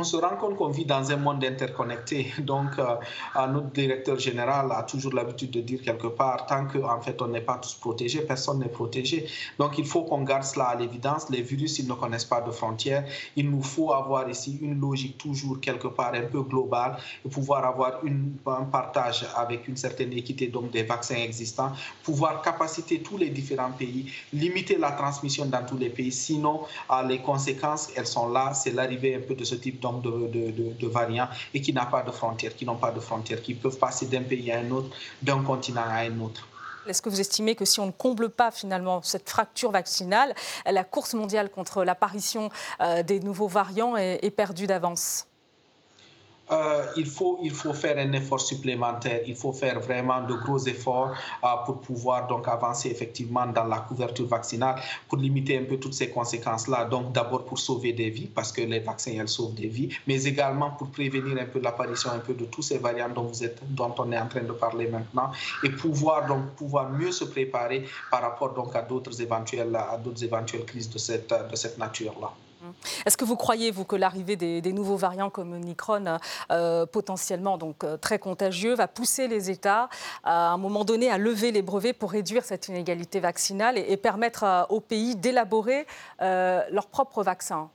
On 0.00 0.04
se 0.04 0.16
rend 0.16 0.36
compte 0.36 0.56
qu'on 0.56 0.68
vit 0.68 0.86
dans 0.86 1.12
un 1.12 1.16
monde 1.16 1.44
interconnecté. 1.44 2.32
Donc, 2.38 2.78
euh, 2.78 3.46
notre 3.46 3.70
directeur 3.70 4.18
général 4.18 4.72
a 4.72 4.82
toujours 4.82 5.12
l'habitude 5.12 5.50
de 5.50 5.60
dire 5.60 5.82
quelque 5.82 6.06
part, 6.06 6.46
tant 6.46 6.66
qu'en 6.66 6.96
en 6.96 7.00
fait 7.02 7.20
on 7.20 7.28
n'est 7.28 7.42
pas 7.42 7.58
tous 7.58 7.74
protégés, 7.74 8.20
personne 8.22 8.60
n'est 8.60 8.68
protégé. 8.68 9.26
Donc, 9.58 9.76
il 9.76 9.84
faut 9.84 10.04
qu'on 10.04 10.22
garde 10.22 10.44
cela 10.44 10.66
à 10.68 10.74
l'évidence. 10.74 11.28
Les 11.28 11.42
virus, 11.42 11.78
ils 11.80 11.86
ne 11.86 11.92
connaissent 11.92 12.24
pas 12.24 12.40
de 12.40 12.50
frontières. 12.50 13.04
Il 13.36 13.50
nous 13.50 13.62
faut 13.62 13.92
avoir 13.92 14.28
ici 14.28 14.58
une 14.62 14.80
logique 14.80 15.18
toujours 15.18 15.60
quelque 15.60 15.88
part 15.88 16.14
un 16.14 16.22
peu 16.22 16.42
globale 16.42 16.96
et 17.24 17.28
pouvoir 17.28 17.64
avoir 17.66 18.00
un 18.46 18.64
partage 18.64 19.26
avec 19.36 19.68
une 19.68 19.76
certaine 19.76 20.12
équité 20.14 20.46
donc 20.46 20.70
des 20.70 20.82
vaccins 20.82 21.16
existants, 21.16 21.72
pouvoir 22.02 22.40
capaciter 22.40 23.00
tous 23.00 23.18
les 23.18 23.28
différents 23.28 23.72
pays, 23.72 24.10
limiter 24.32 24.76
la 24.78 24.92
transmission 24.92 25.44
dans 25.44 25.64
tous 25.66 25.76
les 25.76 25.90
pays. 25.90 26.12
Sinon, 26.12 26.62
euh, 26.90 27.02
les 27.06 27.18
conséquences, 27.18 27.90
elles 27.96 28.06
sont 28.06 28.28
là. 28.28 28.54
C'est 28.54 28.72
l'arrivée 28.72 29.14
un 29.14 29.20
peu 29.20 29.34
de 29.34 29.44
ce 29.44 29.56
type 29.56 29.80
de 29.92 30.86
variants 30.86 31.28
et 31.54 31.60
qui 31.60 31.72
n'ont 31.72 31.86
pas 31.90 32.02
de 32.02 32.10
frontières, 32.10 32.54
qui 32.54 32.64
n'ont 32.64 32.76
pas 32.76 32.90
de 32.90 33.00
frontières, 33.00 33.42
qui 33.42 33.54
peuvent 33.54 33.78
passer 33.78 34.06
d'un 34.06 34.22
pays 34.22 34.50
à 34.52 34.58
un 34.58 34.70
autre, 34.70 34.94
d'un 35.22 35.42
continent 35.42 35.84
à 35.86 36.00
un 36.00 36.20
autre. 36.20 36.46
Est-ce 36.86 37.02
que 37.02 37.08
vous 37.08 37.20
estimez 37.20 37.54
que 37.54 37.64
si 37.64 37.78
on 37.78 37.86
ne 37.86 37.90
comble 37.90 38.30
pas 38.30 38.50
finalement 38.50 39.02
cette 39.02 39.28
fracture 39.28 39.70
vaccinale, 39.70 40.34
la 40.66 40.82
course 40.82 41.14
mondiale 41.14 41.50
contre 41.50 41.84
l'apparition 41.84 42.48
euh, 42.80 43.02
des 43.02 43.20
nouveaux 43.20 43.48
variants 43.48 43.96
est 43.96 44.34
perdue 44.34 44.66
d'avance? 44.66 45.26
Euh, 46.52 46.86
il, 46.96 47.06
faut, 47.06 47.38
il 47.42 47.52
faut 47.52 47.72
faire 47.72 47.96
un 47.98 48.12
effort 48.12 48.40
supplémentaire, 48.40 49.20
il 49.26 49.36
faut 49.36 49.52
faire 49.52 49.80
vraiment 49.80 50.22
de 50.22 50.34
gros 50.34 50.58
efforts 50.58 51.14
euh, 51.44 51.48
pour 51.64 51.80
pouvoir 51.80 52.26
donc 52.26 52.48
avancer 52.48 52.88
effectivement 52.88 53.46
dans 53.46 53.64
la 53.64 53.78
couverture 53.80 54.26
vaccinale 54.26 54.80
pour 55.08 55.18
limiter 55.18 55.58
un 55.58 55.64
peu 55.64 55.76
toutes 55.76 55.94
ces 55.94 56.10
conséquences-là. 56.10 56.86
Donc 56.86 57.12
d'abord 57.12 57.44
pour 57.44 57.58
sauver 57.58 57.92
des 57.92 58.10
vies, 58.10 58.26
parce 58.26 58.52
que 58.52 58.62
les 58.62 58.80
vaccins, 58.80 59.12
elles 59.18 59.28
sauvent 59.28 59.54
des 59.54 59.68
vies, 59.68 59.90
mais 60.06 60.22
également 60.24 60.70
pour 60.72 60.88
prévenir 60.90 61.40
un 61.40 61.46
peu 61.46 61.60
l'apparition 61.60 62.10
un 62.10 62.18
peu 62.18 62.34
de 62.34 62.44
tous 62.46 62.62
ces 62.62 62.78
variants 62.78 63.08
dont, 63.08 63.24
vous 63.24 63.44
êtes, 63.44 63.60
dont 63.68 63.94
on 63.98 64.10
est 64.12 64.18
en 64.18 64.26
train 64.26 64.42
de 64.42 64.52
parler 64.52 64.88
maintenant 64.88 65.30
et 65.62 65.70
pouvoir 65.70 66.26
donc 66.26 66.50
pouvoir 66.56 66.90
mieux 66.90 67.12
se 67.12 67.24
préparer 67.24 67.84
par 68.10 68.22
rapport 68.22 68.52
donc 68.54 68.74
à 68.74 68.82
d'autres 68.82 69.20
éventuelles, 69.22 69.78
éventuelles 70.22 70.64
crises 70.64 70.90
de 70.90 70.98
cette, 70.98 71.32
de 71.50 71.56
cette 71.56 71.78
nature-là. 71.78 72.32
Est-ce 73.06 73.16
que 73.16 73.24
vous 73.24 73.36
croyez, 73.36 73.72
que 73.72 73.96
l'arrivée 73.96 74.36
des, 74.36 74.72
nouveaux 74.72 74.96
variants 74.96 75.30
comme 75.30 75.52
Omicron, 75.52 76.18
euh, 76.50 76.86
potentiellement 76.86 77.58
donc, 77.58 77.84
euh, 77.84 77.96
très 77.96 78.18
contagieux, 78.18 78.74
va 78.74 78.88
pousser 78.88 79.28
les 79.28 79.50
États 79.50 79.88
à 80.24 80.50
un 80.50 80.58
moment 80.58 80.84
donné 80.84 81.10
à 81.10 81.18
lever 81.18 81.50
les 81.50 81.62
brevets 81.62 81.92
pour 81.92 82.12
réduire 82.12 82.44
cette 82.44 82.68
inégalité 82.68 83.20
vaccinale 83.20 83.78
et, 83.78 83.96
permettre 83.96 84.44
euh, 84.44 84.62
aux 84.68 84.80
pays 84.80 85.16
d'élaborer 85.16 85.86
leurs 86.20 86.86
propres 86.90 87.22
vaccins 87.22 87.70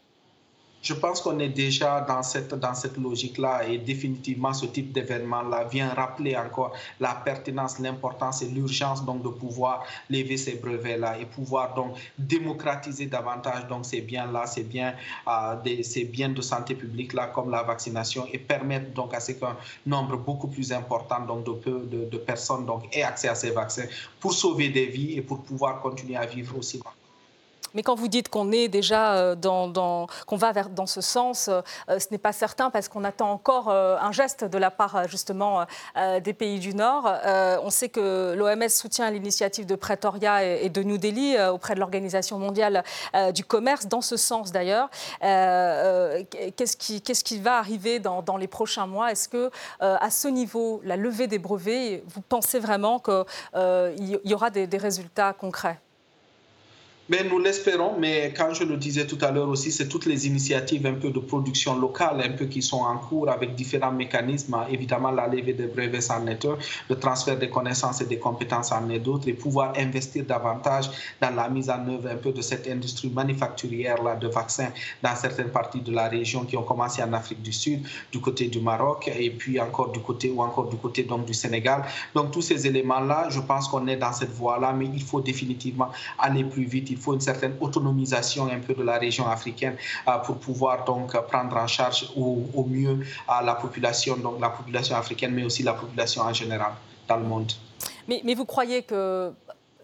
je 0.86 0.94
pense 0.94 1.20
qu'on 1.20 1.40
est 1.40 1.50
déjà 1.50 2.02
dans 2.02 2.22
cette, 2.22 2.54
dans 2.54 2.76
cette 2.76 2.98
logique-là 2.98 3.68
et 3.68 3.80
définitivement 3.80 4.54
ce 4.54 4.68
type 4.68 4.92
d'événement-là 4.94 5.64
vient 5.64 5.90
rappeler 5.90 6.38
encore 6.38 6.74
la 7.00 7.16
pertinence, 7.16 7.80
l'importance 7.80 8.44
et 8.44 8.48
l'urgence 8.50 9.04
donc 9.04 9.24
de 9.24 9.30
pouvoir 9.30 9.84
lever 10.12 10.38
ces 10.38 10.58
brevets-là 10.58 11.18
et 11.20 11.26
pouvoir 11.26 11.74
donc 11.74 11.98
démocratiser 12.20 13.08
davantage 13.08 13.68
donc 13.68 13.84
ces 13.88 14.02
biens-là, 14.02 14.46
ces 14.46 14.64
biens, 14.64 14.94
euh, 15.28 15.56
de 15.56 16.42
santé 16.42 16.76
publique-là 16.76 17.28
comme 17.34 17.50
la 17.50 17.64
vaccination 17.64 18.28
et 18.32 18.38
permettre 18.38 18.94
donc 18.94 19.16
à 19.16 19.20
ce 19.20 19.32
qu'un 19.32 19.58
nombre 19.88 20.18
beaucoup 20.18 20.48
plus 20.48 20.72
important 20.72 21.22
donc 21.22 21.46
de 21.46 22.18
personnes 22.18 22.66
donc 22.68 22.84
aient 22.96 23.02
accès 23.02 23.28
à 23.28 23.36
ces 23.36 23.50
vaccins 23.50 23.88
pour 24.20 24.34
sauver 24.34 24.70
des 24.70 24.86
vies 24.86 25.14
et 25.14 25.22
pour 25.22 25.42
pouvoir 25.42 25.82
continuer 25.82 26.16
à 26.16 26.28
vivre 26.28 26.58
aussi. 26.60 26.80
Mais 27.76 27.84
quand 27.84 27.96
vous 27.96 28.08
dites 28.08 28.30
qu'on 28.30 28.52
est 28.52 28.70
déjà 28.70 29.16
euh, 29.16 29.36
dans, 29.36 30.08
va 30.32 30.54
dans 30.54 30.86
ce 30.86 31.02
sens, 31.02 31.50
euh, 31.50 31.62
ce 31.88 32.08
n'est 32.12 32.18
pas 32.18 32.32
certain 32.32 32.70
parce 32.70 32.88
qu'on 32.88 33.04
attend 33.04 33.32
encore 33.32 33.70
euh, 33.70 33.98
un 34.00 34.14
geste 34.14 34.46
de 34.46 34.58
la 34.58 34.72
part 34.72 35.08
justement 35.10 35.66
des 36.24 36.34
pays 36.34 36.60
du 36.60 36.74
Nord. 36.74 37.12
On 37.26 37.70
sait 37.70 37.90
que 37.90 38.34
l'OMS 38.38 38.70
soutient 38.70 39.10
l'initiative 39.12 39.66
de 39.66 39.76
Pretoria 39.76 40.44
et 40.44 40.70
de 40.70 40.84
New 40.84 40.98
Delhi 40.98 41.36
auprès 41.52 41.76
de 41.76 41.80
l'Organisation 41.80 42.40
mondiale 42.40 42.84
du 43.34 43.44
commerce, 43.44 43.88
dans 43.88 44.02
ce 44.02 44.16
sens 44.16 44.54
d'ailleurs. 44.54 44.90
Qu'est-ce 45.20 46.78
qui, 46.78 47.40
va 47.40 47.58
arriver 47.58 48.00
dans, 48.00 48.22
dans 48.22 48.38
les 48.38 48.48
prochains 48.48 48.88
mois? 48.88 49.12
Est-ce 49.12 49.28
que 49.28 49.52
à 49.80 50.10
ce 50.10 50.28
niveau, 50.28 50.82
la 50.86 50.96
levée 50.96 51.28
des 51.28 51.40
brevets, 51.40 52.04
vous 52.08 52.22
pensez 52.22 52.60
vraiment 52.60 53.00
qu'il 53.00 54.20
y 54.24 54.34
aura 54.34 54.50
des 54.50 54.78
résultats 54.78 55.34
concrets? 55.34 55.80
Mais 57.08 57.24
nous 57.24 57.38
l'espérons, 57.38 57.94
mais 58.00 58.34
quand 58.36 58.54
je 58.54 58.64
le 58.64 58.78
disais 58.78 59.06
tout 59.06 59.18
à 59.22 59.30
l'heure 59.30 59.48
aussi, 59.48 59.72
c'est 59.72 59.88
toutes 59.88 60.08
les 60.08 60.26
initiatives 60.26 60.88
un 60.88 60.94
peu 60.94 61.12
de 61.12 61.20
production 61.20 61.78
locale, 61.78 62.20
un 62.26 62.32
peu 62.32 62.46
qui 62.46 62.64
sont 62.64 62.82
en 62.82 62.98
cours 62.98 63.30
avec 63.30 63.54
différents 63.54 63.92
mécanismes. 63.92 64.58
Évidemment, 64.72 65.12
la 65.12 65.28
levée 65.28 65.54
des 65.54 65.68
brevets 65.68 66.10
en 66.10 66.26
est 66.26 66.48
le 66.90 66.96
transfert 66.96 67.38
des 67.38 67.50
connaissances 67.50 68.02
et 68.02 68.06
des 68.06 68.18
compétences 68.18 68.72
en 68.72 68.90
est 68.90 69.00
d'autres, 69.00 69.28
et 69.28 69.34
pouvoir 69.34 69.74
investir 69.78 70.26
davantage 70.26 70.90
dans 71.22 71.30
la 71.30 71.48
mise 71.48 71.70
en 71.70 71.88
œuvre 71.88 72.10
un 72.10 72.16
peu 72.16 72.32
de 72.32 72.42
cette 72.42 72.68
industrie 72.68 73.10
manufacturière 73.10 74.02
là, 74.02 74.16
de 74.16 74.28
vaccins 74.28 74.70
dans 75.04 75.16
certaines 75.16 75.50
parties 75.50 75.82
de 75.82 75.92
la 75.92 76.08
région 76.08 76.44
qui 76.44 76.58
ont 76.58 76.64
commencé 76.64 77.04
en 77.04 77.14
Afrique 77.14 77.44
du 77.44 77.54
Sud, 77.54 77.86
du 78.12 78.20
côté 78.20 78.48
du 78.48 78.60
Maroc, 78.60 79.12
et 79.16 79.30
puis 79.30 79.60
encore 79.60 79.92
du 79.92 80.00
côté 80.00 80.32
ou 80.32 80.42
encore 80.42 80.70
du 80.70 80.78
côté 80.78 81.04
donc 81.04 81.26
du 81.26 81.36
Sénégal. 81.36 81.84
Donc 82.16 82.32
tous 82.32 82.42
ces 82.42 82.66
éléments-là, 82.66 83.28
je 83.30 83.42
pense 83.42 83.68
qu'on 83.68 83.86
est 83.88 83.98
dans 83.98 84.14
cette 84.14 84.32
voie-là, 84.32 84.74
mais 84.74 84.90
il 84.92 85.04
faut 85.04 85.22
définitivement 85.22 85.90
aller 86.18 86.44
plus 86.44 86.64
vite 86.66 86.95
il 86.96 87.02
faut 87.02 87.14
une 87.14 87.26
certaine 87.32 87.56
autonomisation 87.60 88.48
un 88.48 88.60
peu 88.60 88.74
de 88.74 88.84
la 88.84 88.98
région 88.98 89.28
africaine 89.28 89.76
euh, 90.08 90.18
pour 90.26 90.38
pouvoir 90.38 90.86
donc 90.86 91.12
prendre 91.28 91.56
en 91.58 91.68
charge 91.68 92.00
au, 92.16 92.66
mieux 92.76 92.98
euh, 93.02 93.42
la 93.44 93.56
population, 93.56 94.16
donc 94.16 94.40
la 94.40 94.50
population 94.50 94.96
africaine, 94.96 95.34
mais 95.34 95.44
aussi 95.44 95.62
la 95.64 95.74
population 95.74 96.22
en 96.22 96.34
général 96.34 96.72
dans 97.08 97.18
le 97.18 97.26
monde. 97.26 97.52
Mais 98.08 98.34
vous 98.34 98.46
croyez 98.46 98.84
que 98.84 99.32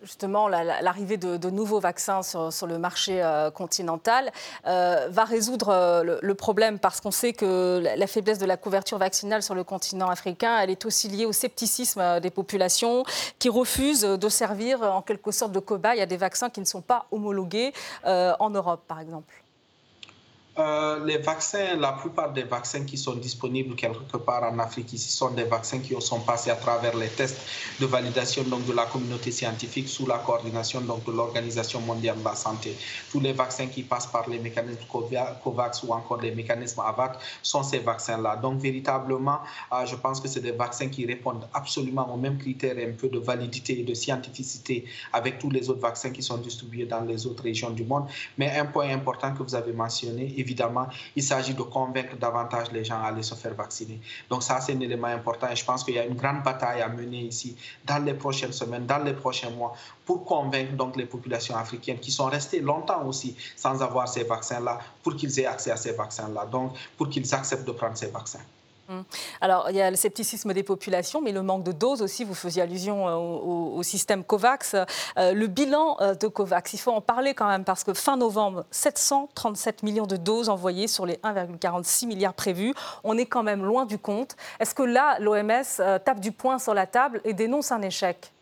justement 0.02 0.48
l'arrivée 0.48 1.18
de, 1.18 1.50
nouveaux 1.50 1.80
vaccins 1.80 2.22
sur, 2.24 2.68
le 2.68 2.78
marché 2.78 3.22
euh, 3.22 3.52
continental 3.52 4.32
euh, 4.66 5.08
va 5.10 5.26
résoudre 5.26 5.70
euh, 5.70 6.20
le, 6.22 6.36
problème 6.36 6.80
parce 6.80 7.02
qu'on 7.02 7.12
sait 7.12 7.34
que 7.34 7.82
la, 7.96 8.08
faiblesse 8.08 8.38
de 8.38 8.46
la 8.46 8.58
couverture 8.58 8.98
vaccinale 8.98 9.44
sur 9.44 9.56
le 9.56 9.64
continent 9.64 10.10
africain, 10.10 10.60
elle 10.60 10.70
est 10.70 10.86
aussi 10.86 11.08
liée 11.08 11.26
au 11.26 11.34
scepticisme 11.34 12.20
des 12.20 12.30
populations 12.30 13.04
qui 13.38 13.50
refusent 13.50 14.02
de 14.02 14.30
servir 14.30 14.82
en 14.82 15.02
quelque 15.02 15.32
sorte 15.32 15.52
de 15.52 15.60
cobaye 15.60 16.02
à 16.02 16.06
des 16.06 16.18
vaccins 16.18 16.50
qui 16.50 16.62
ne 16.62 16.66
sont 16.66 16.82
pas 16.82 17.06
homologués 17.12 17.74
en 18.06 18.50
Europe, 18.50 18.82
par 18.88 19.00
exemple. 19.00 19.42
Euh, 20.60 21.06
les 21.06 21.18
vaccins, 21.18 21.78
la 21.78 21.94
plupart 21.94 22.34
des 22.34 22.44
vaccins 22.44 22.84
qui 22.84 22.98
sont 22.98 23.16
disponibles 23.16 23.74
quelque 23.74 24.18
part 24.18 24.44
en 24.44 24.60
Afrique 24.60 24.92
ici 24.92 25.10
sont 25.10 25.32
des 25.32 25.46
vaccins 25.46 25.80
qui 25.80 25.96
sont 26.02 26.20
passés 26.20 26.50
à 26.50 26.56
travers 26.56 26.94
les 26.98 27.08
tests 27.08 27.40
de 27.80 27.86
validation 27.86 28.44
donc, 28.44 28.66
de 28.66 28.74
la 28.74 28.86
communauté 28.86 29.32
scientifique 29.32 29.88
sous 29.88 30.06
la 30.06 30.18
coordination 30.18 30.82
donc, 30.82 31.06
de 31.06 31.12
l'Organisation 31.14 31.80
mondiale 31.80 32.20
de 32.20 32.26
la 32.26 32.36
santé. 32.36 32.76
Tous 33.10 33.22
les 33.22 33.32
vaccins 33.32 33.68
qui 33.68 33.84
passent 33.84 34.08
par 34.08 34.30
les 34.30 34.40
mécanismes 34.40 34.82
COVAX 34.90 35.84
ou 35.84 35.94
encore 35.94 36.20
les 36.20 36.36
mécanismes 36.36 36.82
AVAC 36.82 37.20
sont 37.42 37.64
ces 37.64 37.80
vaccins-là. 37.80 38.36
Donc 38.36 38.60
véritablement, 38.60 39.40
euh, 39.72 39.86
je 39.86 39.96
pense 39.96 40.20
que 40.20 40.28
c'est 40.28 40.42
des 40.42 40.52
vaccins 40.52 40.90
qui 40.90 41.06
répondent 41.06 41.48
absolument 41.54 42.14
aux 42.14 42.18
mêmes 42.18 42.38
critères 42.38 42.76
un 42.78 42.92
peu 42.92 43.08
de 43.08 43.20
validité 43.20 43.80
et 43.80 43.84
de 43.84 43.94
scientificité 43.94 44.84
avec 45.14 45.40
tous 45.40 45.50
les 45.50 45.70
autres 45.70 45.80
vaccins 45.80 46.10
qui 46.10 46.22
sont 46.22 46.40
distribués 46.40 46.86
dans 46.86 47.02
les 47.06 47.26
autres 47.26 47.44
régions 47.44 47.70
du 47.70 47.86
monde. 47.86 48.08
Mais 48.38 48.50
un 48.58 48.66
point 48.66 48.90
important 48.90 49.34
que 49.34 49.44
vous 49.44 49.56
avez 49.56 49.72
mentionné, 49.72 50.41
évidemment, 50.42 50.88
il 51.16 51.24
s'agit 51.24 51.54
de 51.54 51.62
convaincre 51.62 52.18
davantage 52.18 52.72
les 52.72 52.84
gens 52.84 53.02
à 53.02 53.08
aller 53.08 53.24
se 53.24 53.36
faire 53.36 53.54
vacciner. 53.54 54.00
Donc 54.30 54.44
ça, 54.44 54.60
c'est 54.60 54.74
un 54.74 54.80
élément 54.80 55.08
important 55.08 55.48
et 55.50 55.56
je 55.56 55.66
pense 55.66 55.84
qu'il 55.84 55.96
y 55.96 56.00
a 56.00 56.06
une 56.06 56.16
grande 56.16 56.44
bataille 56.44 56.82
à 56.82 56.90
mener 56.90 57.22
ici 57.22 57.56
dans 57.86 58.04
les 58.04 58.14
prochaines 58.14 58.54
semaines, 58.54 58.86
dans 58.86 59.04
les 59.04 59.14
prochains 59.14 59.50
mois, 59.50 59.74
pour 60.06 60.26
convaincre 60.26 60.74
donc 60.74 60.96
les 60.98 61.06
populations 61.06 61.56
africaines 61.56 62.00
qui 62.00 62.12
sont 62.12 62.26
restées 62.26 62.60
longtemps 62.60 63.06
aussi 63.06 63.36
sans 63.56 63.82
avoir 63.82 64.08
ces 64.08 64.24
vaccins-là, 64.24 64.80
pour 65.04 65.16
qu'ils 65.16 65.40
aient 65.40 65.46
accès 65.46 65.72
à 65.72 65.78
ces 65.78 65.94
vaccins-là, 65.94 66.46
donc 66.46 66.74
pour 66.98 67.10
qu'ils 67.10 67.34
acceptent 67.34 67.68
de 67.68 67.72
prendre 67.72 67.98
ces 67.98 68.08
vaccins. 68.08 68.46
Hum. 68.92 69.06
Alors, 69.40 69.70
il 69.70 69.76
y 69.78 69.82
a 69.82 69.90
le 69.90 69.96
scepticisme 69.96 70.54
des 70.54 70.64
populations, 70.64 71.22
mais 71.22 71.32
le 71.32 71.42
manque 71.42 71.64
de 71.64 71.72
doses 71.72 72.02
aussi. 72.02 72.26
Vous 72.26 72.34
faisiez 72.34 72.62
allusion 72.62 73.08
euh, 73.08 73.16
au, 73.16 73.84
système 73.84 74.24
COVAX. 74.24 74.76
Euh, 75.18 75.34
le 75.34 75.48
bilan 75.48 75.96
euh, 76.02 76.14
de 76.14 76.28
COVAX, 76.28 76.74
il 76.74 76.78
faut 76.78 76.92
en 76.92 77.00
parler 77.00 77.34
quand 77.34 77.48
même, 77.48 77.64
parce 77.64 77.86
que 77.86 77.94
fin 77.94 78.18
novembre, 78.18 78.66
737 78.72 79.84
millions 79.84 80.08
de 80.08 80.18
doses 80.18 80.50
envoyées 80.50 80.88
sur 80.88 81.06
les 81.06 81.16
1,46 81.24 82.06
milliards 82.06 82.34
prévus. 82.34 82.74
On 83.06 83.18
est 83.18 83.26
quand 83.26 83.44
même 83.44 83.64
loin 83.64 83.86
du 83.86 83.98
compte. 83.98 84.36
Est-ce 84.60 84.76
que 84.76 84.84
là, 84.84 85.18
l'OMS 85.20 86.02
tape 86.04 86.20
du 86.20 86.34
poing 86.34 86.60
sur 86.60 86.74
la 86.74 86.86
table 86.86 87.22
et 87.24 87.34
dénonce 87.34 87.72
un 87.72 87.82
échec? 87.82 88.34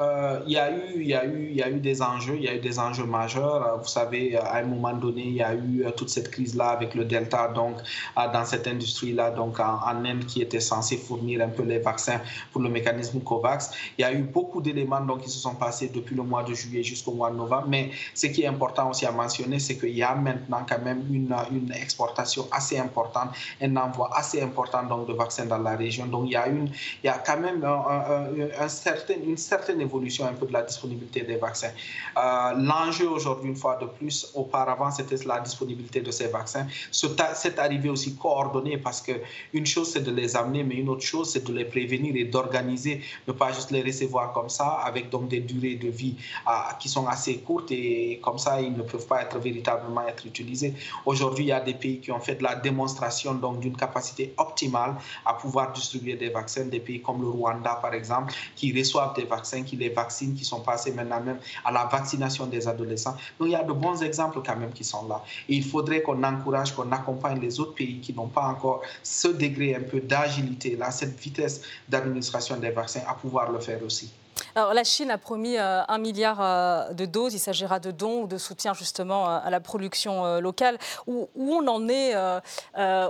Euh, 0.00 0.40
il, 0.46 0.52
y 0.52 0.58
a 0.58 0.70
eu, 0.70 0.82
il, 0.96 1.08
y 1.08 1.14
a 1.14 1.24
eu, 1.24 1.48
il 1.50 1.56
y 1.56 1.62
a 1.62 1.68
eu 1.68 1.80
des 1.80 2.02
enjeux, 2.02 2.36
il 2.36 2.44
y 2.44 2.48
a 2.48 2.54
eu 2.54 2.60
des 2.60 2.78
enjeux 2.78 3.04
majeurs. 3.04 3.66
Euh, 3.66 3.76
vous 3.78 3.88
savez, 3.88 4.36
euh, 4.36 4.42
à 4.42 4.58
un 4.58 4.62
moment 4.62 4.92
donné, 4.92 5.22
il 5.22 5.34
y 5.34 5.42
a 5.42 5.54
eu 5.54 5.84
toute 5.96 6.08
cette 6.08 6.30
crise-là 6.30 6.68
avec 6.68 6.94
le 6.94 7.04
Delta, 7.04 7.48
donc 7.48 7.76
dans 8.16 8.44
cette 8.44 8.66
industrie-là, 8.66 9.30
donc 9.30 9.58
en, 9.58 10.04
Inde, 10.04 10.24
qui 10.26 10.40
était 10.42 10.60
censée 10.60 10.96
fournir 10.96 11.42
un 11.42 11.48
peu 11.48 11.64
les 11.64 11.78
vaccins 11.78 12.20
pour 12.52 12.60
le 12.62 12.68
mécanisme 12.68 13.20
COVAX. 13.20 13.70
Il 13.98 14.02
y 14.02 14.04
a 14.04 14.12
eu 14.12 14.22
beaucoup 14.22 14.60
d'éléments 14.60 15.00
donc, 15.00 15.22
qui 15.22 15.30
se 15.30 15.38
sont 15.38 15.54
passés 15.54 15.90
depuis 15.92 16.14
le 16.14 16.22
mois 16.22 16.44
de 16.44 16.54
juillet 16.54 16.82
jusqu'au 16.82 17.12
mois 17.12 17.30
de 17.30 17.36
novembre. 17.36 17.66
Mais 17.68 17.90
ce 18.14 18.26
qui 18.28 18.42
est 18.42 18.46
important 18.46 18.90
aussi 18.90 19.06
à 19.06 19.10
mentionner, 19.10 19.58
c'est 19.58 19.76
qu'il 19.76 19.96
y 19.96 20.02
a 20.02 20.14
maintenant 20.14 20.64
quand 20.68 20.82
même 20.82 21.02
une, 21.10 21.34
une 21.50 21.72
exportation 21.72 22.46
assez 22.52 22.78
importante, 22.78 23.30
un 23.60 23.76
envoi 23.76 24.10
assez 24.14 24.40
important 24.40 24.84
donc, 24.84 25.08
de 25.08 25.12
vaccins 25.12 25.46
dans 25.46 25.58
la 25.58 25.74
région. 25.76 26.06
Donc 26.06 26.26
il 26.26 26.32
y 26.32 26.36
a, 26.36 26.46
une, 26.46 26.66
il 27.02 27.06
y 27.06 27.08
a 27.08 27.18
quand 27.18 27.38
même 27.38 27.64
un, 27.64 28.68
certain, 28.68 29.14
une 29.24 29.36
certaine 29.36 29.80
évolution 29.88 30.26
un 30.26 30.36
peu 30.40 30.46
de 30.46 30.52
la 30.52 30.62
disponibilité 30.62 31.20
des 31.22 31.36
vaccins. 31.36 31.72
Euh, 32.16 32.52
l'enjeu 32.70 33.08
aujourd'hui, 33.08 33.48
une 33.48 33.56
fois 33.56 33.76
de 33.80 33.86
plus, 33.86 34.30
auparavant, 34.34 34.90
c'était 34.90 35.22
la 35.24 35.40
disponibilité 35.40 36.00
de 36.00 36.10
ces 36.10 36.28
vaccins. 36.28 36.66
C'est 36.90 37.58
arrivé 37.58 37.88
aussi 37.88 38.16
coordonné 38.16 38.78
parce 38.78 39.00
qu'une 39.00 39.66
chose, 39.66 39.92
c'est 39.92 40.04
de 40.10 40.12
les 40.20 40.36
amener, 40.36 40.62
mais 40.62 40.76
une 40.76 40.88
autre 40.88 41.06
chose, 41.12 41.30
c'est 41.32 41.44
de 41.44 41.52
les 41.52 41.64
prévenir 41.64 42.14
et 42.16 42.24
d'organiser, 42.24 43.00
ne 43.26 43.32
pas 43.32 43.52
juste 43.52 43.70
les 43.70 43.82
recevoir 43.82 44.32
comme 44.32 44.48
ça, 44.48 44.68
avec 44.90 45.10
donc 45.10 45.28
des 45.28 45.40
durées 45.40 45.76
de 45.76 45.88
vie 45.88 46.16
euh, 46.46 46.50
qui 46.80 46.88
sont 46.88 47.06
assez 47.06 47.38
courtes 47.38 47.70
et 47.70 48.20
comme 48.22 48.38
ça, 48.38 48.60
ils 48.60 48.72
ne 48.72 48.82
peuvent 48.82 49.06
pas 49.06 49.22
être 49.22 49.38
véritablement 49.38 50.06
être 50.06 50.26
utilisés. 50.26 50.74
Aujourd'hui, 51.06 51.44
il 51.44 51.48
y 51.48 51.52
a 51.52 51.60
des 51.60 51.74
pays 51.74 51.98
qui 52.00 52.10
ont 52.12 52.20
fait 52.20 52.36
de 52.36 52.42
la 52.42 52.54
démonstration 52.54 53.34
d'une 53.34 53.76
capacité 53.76 54.34
optimale 54.36 54.96
à 55.24 55.34
pouvoir 55.34 55.72
distribuer 55.72 56.14
des 56.14 56.30
vaccins, 56.30 56.66
des 56.66 56.80
pays 56.80 57.00
comme 57.00 57.22
le 57.22 57.28
Rwanda, 57.28 57.74
par 57.76 57.94
exemple, 57.94 58.32
qui 58.56 58.76
reçoivent 58.78 59.14
des 59.14 59.24
vaccins, 59.24 59.62
qui 59.62 59.76
les 59.78 59.88
vaccinent, 59.90 60.34
qui 60.34 60.44
sont 60.44 60.60
passés 60.60 60.92
maintenant 60.92 61.20
même 61.20 61.38
à 61.64 61.72
la 61.72 61.84
vaccination 61.84 62.46
des 62.46 62.68
adolescents. 62.68 63.16
Donc 63.38 63.48
il 63.48 63.52
y 63.52 63.56
a 63.56 63.62
de 63.62 63.72
bons 63.72 64.02
exemples 64.02 64.40
quand 64.44 64.56
même 64.56 64.72
qui 64.72 64.84
sont 64.84 65.06
là. 65.08 65.22
Et 65.48 65.54
il 65.54 65.64
faudrait 65.64 66.02
qu'on 66.02 66.22
encourage, 66.22 66.74
qu'on 66.74 66.90
accompagne 66.92 67.40
les 67.40 67.60
autres 67.60 67.74
pays 67.74 68.00
qui 68.00 68.12
n'ont 68.12 68.28
pas 68.28 68.42
encore 68.42 68.82
ce 69.02 69.28
degré 69.28 69.74
un 69.74 69.82
peu 69.82 70.00
d'agilité, 70.00 70.76
là, 70.76 70.90
cette 70.90 71.18
vitesse 71.18 71.62
d'administration 71.88 72.56
des 72.56 72.70
vaccins 72.70 73.02
à 73.08 73.14
pouvoir 73.14 73.50
le 73.50 73.60
faire 73.60 73.82
aussi. 73.84 74.12
Alors, 74.54 74.74
la 74.74 74.84
Chine 74.84 75.10
a 75.10 75.18
promis 75.18 75.56
euh, 75.56 75.82
un 75.86 75.98
milliard 75.98 76.38
euh, 76.40 76.92
de 76.92 77.04
doses. 77.04 77.34
Il 77.34 77.38
s'agira 77.38 77.80
de 77.80 77.90
dons 77.90 78.22
ou 78.22 78.26
de 78.26 78.38
soutien 78.38 78.74
justement 78.74 79.26
à 79.26 79.50
la 79.50 79.60
production 79.60 80.24
euh, 80.24 80.40
locale. 80.40 80.78
Où, 81.06 81.28
où, 81.34 81.54
on 81.54 81.66
en 81.66 81.88
est 81.88 82.14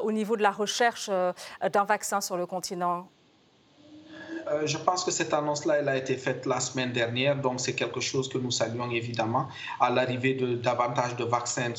au 0.02 0.12
niveau 0.12 0.36
de 0.36 0.42
la 0.42 0.50
recherche 0.50 1.10
d'un 1.10 1.84
vaccin 1.84 2.20
sur 2.20 2.36
le 2.36 2.46
continent? 2.46 3.08
Euh, 4.52 4.66
je 4.66 4.76
pense 4.78 5.04
que 5.04 5.10
cette 5.10 5.32
annonce-là, 5.34 5.76
elle 5.80 5.88
a 5.88 5.96
été 5.96 6.16
faite 6.16 6.46
la 6.46 6.60
semaine 6.60 6.92
dernière, 6.92 7.36
donc 7.36 7.60
c'est 7.60 7.74
quelque 7.74 8.00
chose 8.00 8.28
que 8.28 8.38
nous 8.38 8.50
saluons 8.50 8.90
évidemment. 8.90 9.48
À 9.80 9.90
l'arrivée 9.90 10.34
de 10.34 10.54
davantage 10.54 11.16
de 11.16 11.24
vaccins 11.24 11.72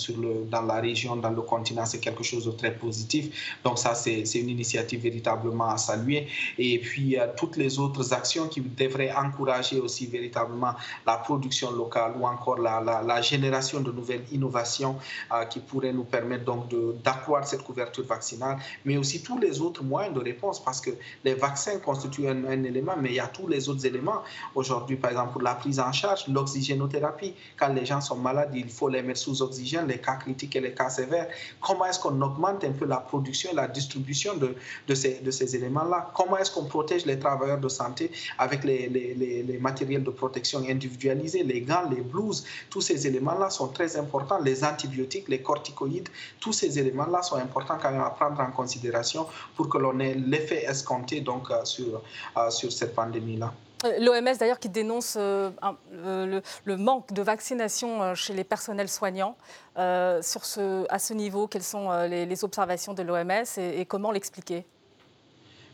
dans 0.50 0.62
la 0.62 0.76
région, 0.76 1.16
dans 1.16 1.30
le 1.30 1.42
continent, 1.42 1.86
c'est 1.86 2.00
quelque 2.00 2.24
chose 2.24 2.46
de 2.46 2.52
très 2.52 2.74
positif. 2.74 3.58
Donc 3.64 3.78
ça, 3.80 3.96
c'est 3.96 4.24
une 4.36 4.50
initiative 4.50 5.02
véritablement 5.02 5.70
à 5.70 5.78
saluer. 5.78 6.28
Et 6.58 6.80
puis, 6.80 7.18
toutes 7.38 7.58
les 7.58 7.80
autres 7.80 8.14
actions 8.14 8.48
qui 8.48 8.62
devraient 8.62 9.12
encourager 9.12 9.80
aussi 9.80 10.06
véritablement 10.08 10.74
la 11.06 11.18
production 11.18 11.72
locale 11.72 12.14
ou 12.20 12.26
encore 12.26 12.60
la, 12.60 13.22
génération 13.22 13.82
de 13.82 13.92
nouvelles 13.92 14.24
innovations 14.32 14.96
euh, 15.34 15.44
qui 15.46 15.60
pourraient 15.60 15.92
nous 15.94 16.04
permettre 16.04 16.46
donc 16.46 16.70
d'accroître 17.04 17.48
cette 17.48 17.64
couverture 17.64 18.06
vaccinale, 18.06 18.58
mais 18.86 18.98
aussi 18.98 19.22
tous 19.22 19.38
les 19.38 19.62
autres 19.62 19.84
moyens 19.84 20.16
de 20.16 20.22
réponse 20.22 20.64
parce 20.64 20.80
que 20.80 20.92
les 21.24 21.34
vaccins 21.34 21.80
constituent 21.80 22.28
un 22.28 22.44
élément, 22.64 22.94
mais 23.00 23.10
il 23.10 23.16
y 23.16 23.20
a 23.20 23.28
tous 23.28 23.48
les 23.48 23.70
autres 23.70 23.86
éléments. 23.86 24.24
Aujourd'hui, 24.56 24.96
par 24.96 25.12
exemple, 25.12 25.34
pour 25.34 25.42
la 25.42 25.56
prise 25.56 25.80
en 25.80 25.92
charge, 25.92 26.28
l'oxygénothérapie. 26.28 27.34
Quand 27.58 27.70
les 27.74 27.86
gens 27.86 28.02
sont 28.02 28.16
malades, 28.16 28.52
il 28.54 28.70
faut 28.70 28.90
les 28.90 29.02
mettre 29.02 29.20
sous 29.20 29.42
oxygène, 29.42 29.88
les 29.88 30.00
cas 30.00 30.16
critiques 30.16 30.56
et 30.56 30.62
les 30.62 30.74
cas 30.74 30.90
sévères. 30.90 31.28
Comment 31.62 31.86
est-ce 31.86 32.00
qu'on 32.00 32.20
augmente 32.22 32.64
un 32.64 32.72
peu 32.72 32.86
la 32.86 32.98
production 32.98 33.52
et 33.52 33.56
la 33.56 33.68
distribution 33.68 34.34
de, 34.36 34.96
ces, 34.96 35.56
éléments-là? 35.56 36.12
Comment 36.16 36.38
est-ce 36.38 36.52
qu'on 36.52 36.66
protège 36.66 37.06
les 37.06 37.20
travailleurs 37.20 37.60
de 37.60 37.70
santé 37.70 38.12
avec 38.38 38.64
les, 38.64 38.88
les, 38.90 39.58
matériels 39.60 40.04
de 40.04 40.12
protection 40.12 40.60
individualisés, 40.68 41.44
les 41.44 41.62
gants, 41.62 41.90
les 41.90 42.02
blouses? 42.02 42.46
Tous 42.70 42.82
ces 42.82 43.08
éléments-là 43.08 43.50
sont 43.50 43.68
très 43.68 43.98
importants. 43.98 44.40
Les 44.40 44.64
antibiotiques, 44.64 45.28
les 45.28 45.42
corticoïdes, 45.42 46.10
tous 46.40 46.54
ces 46.54 46.80
éléments-là 46.80 47.22
sont 47.22 47.36
importants 47.36 47.78
quand 47.82 47.92
même 47.92 48.02
à 48.02 48.10
prendre 48.10 48.40
en 48.40 48.52
considération 48.52 49.28
pour 49.56 49.70
que 49.70 49.78
l'on 49.78 50.00
ait 50.00 50.16
l'effet 50.16 50.64
escompté 50.66 51.22
donc, 51.22 51.52
euh, 51.52 51.66
sur, 51.66 52.02
sur 52.50 52.72
cette 52.72 52.96
pandémie-là. 52.96 53.54
Euh, 53.86 54.00
L'OMS 54.00 54.38
d'ailleurs 54.38 54.60
qui 54.60 54.70
dénonce 54.70 55.16
euh, 55.18 55.52
euh, 55.94 56.42
le, 56.66 56.78
manque 56.78 57.14
de 57.14 57.22
vaccination 57.22 58.14
chez 58.16 58.34
les 58.34 58.44
personnels 58.44 58.90
soignants. 58.90 59.38
sur 59.76 60.46
ce, 60.46 60.86
à 60.90 61.00
ce 61.00 61.14
niveau, 61.14 61.48
quelles 61.48 61.64
sont 61.64 61.92
les, 62.04 62.44
observations 62.44 62.94
de 62.94 63.04
l'OMS 63.04 63.46
et 63.58 63.86
comment 63.86 64.12
l'expliquer? 64.12 64.66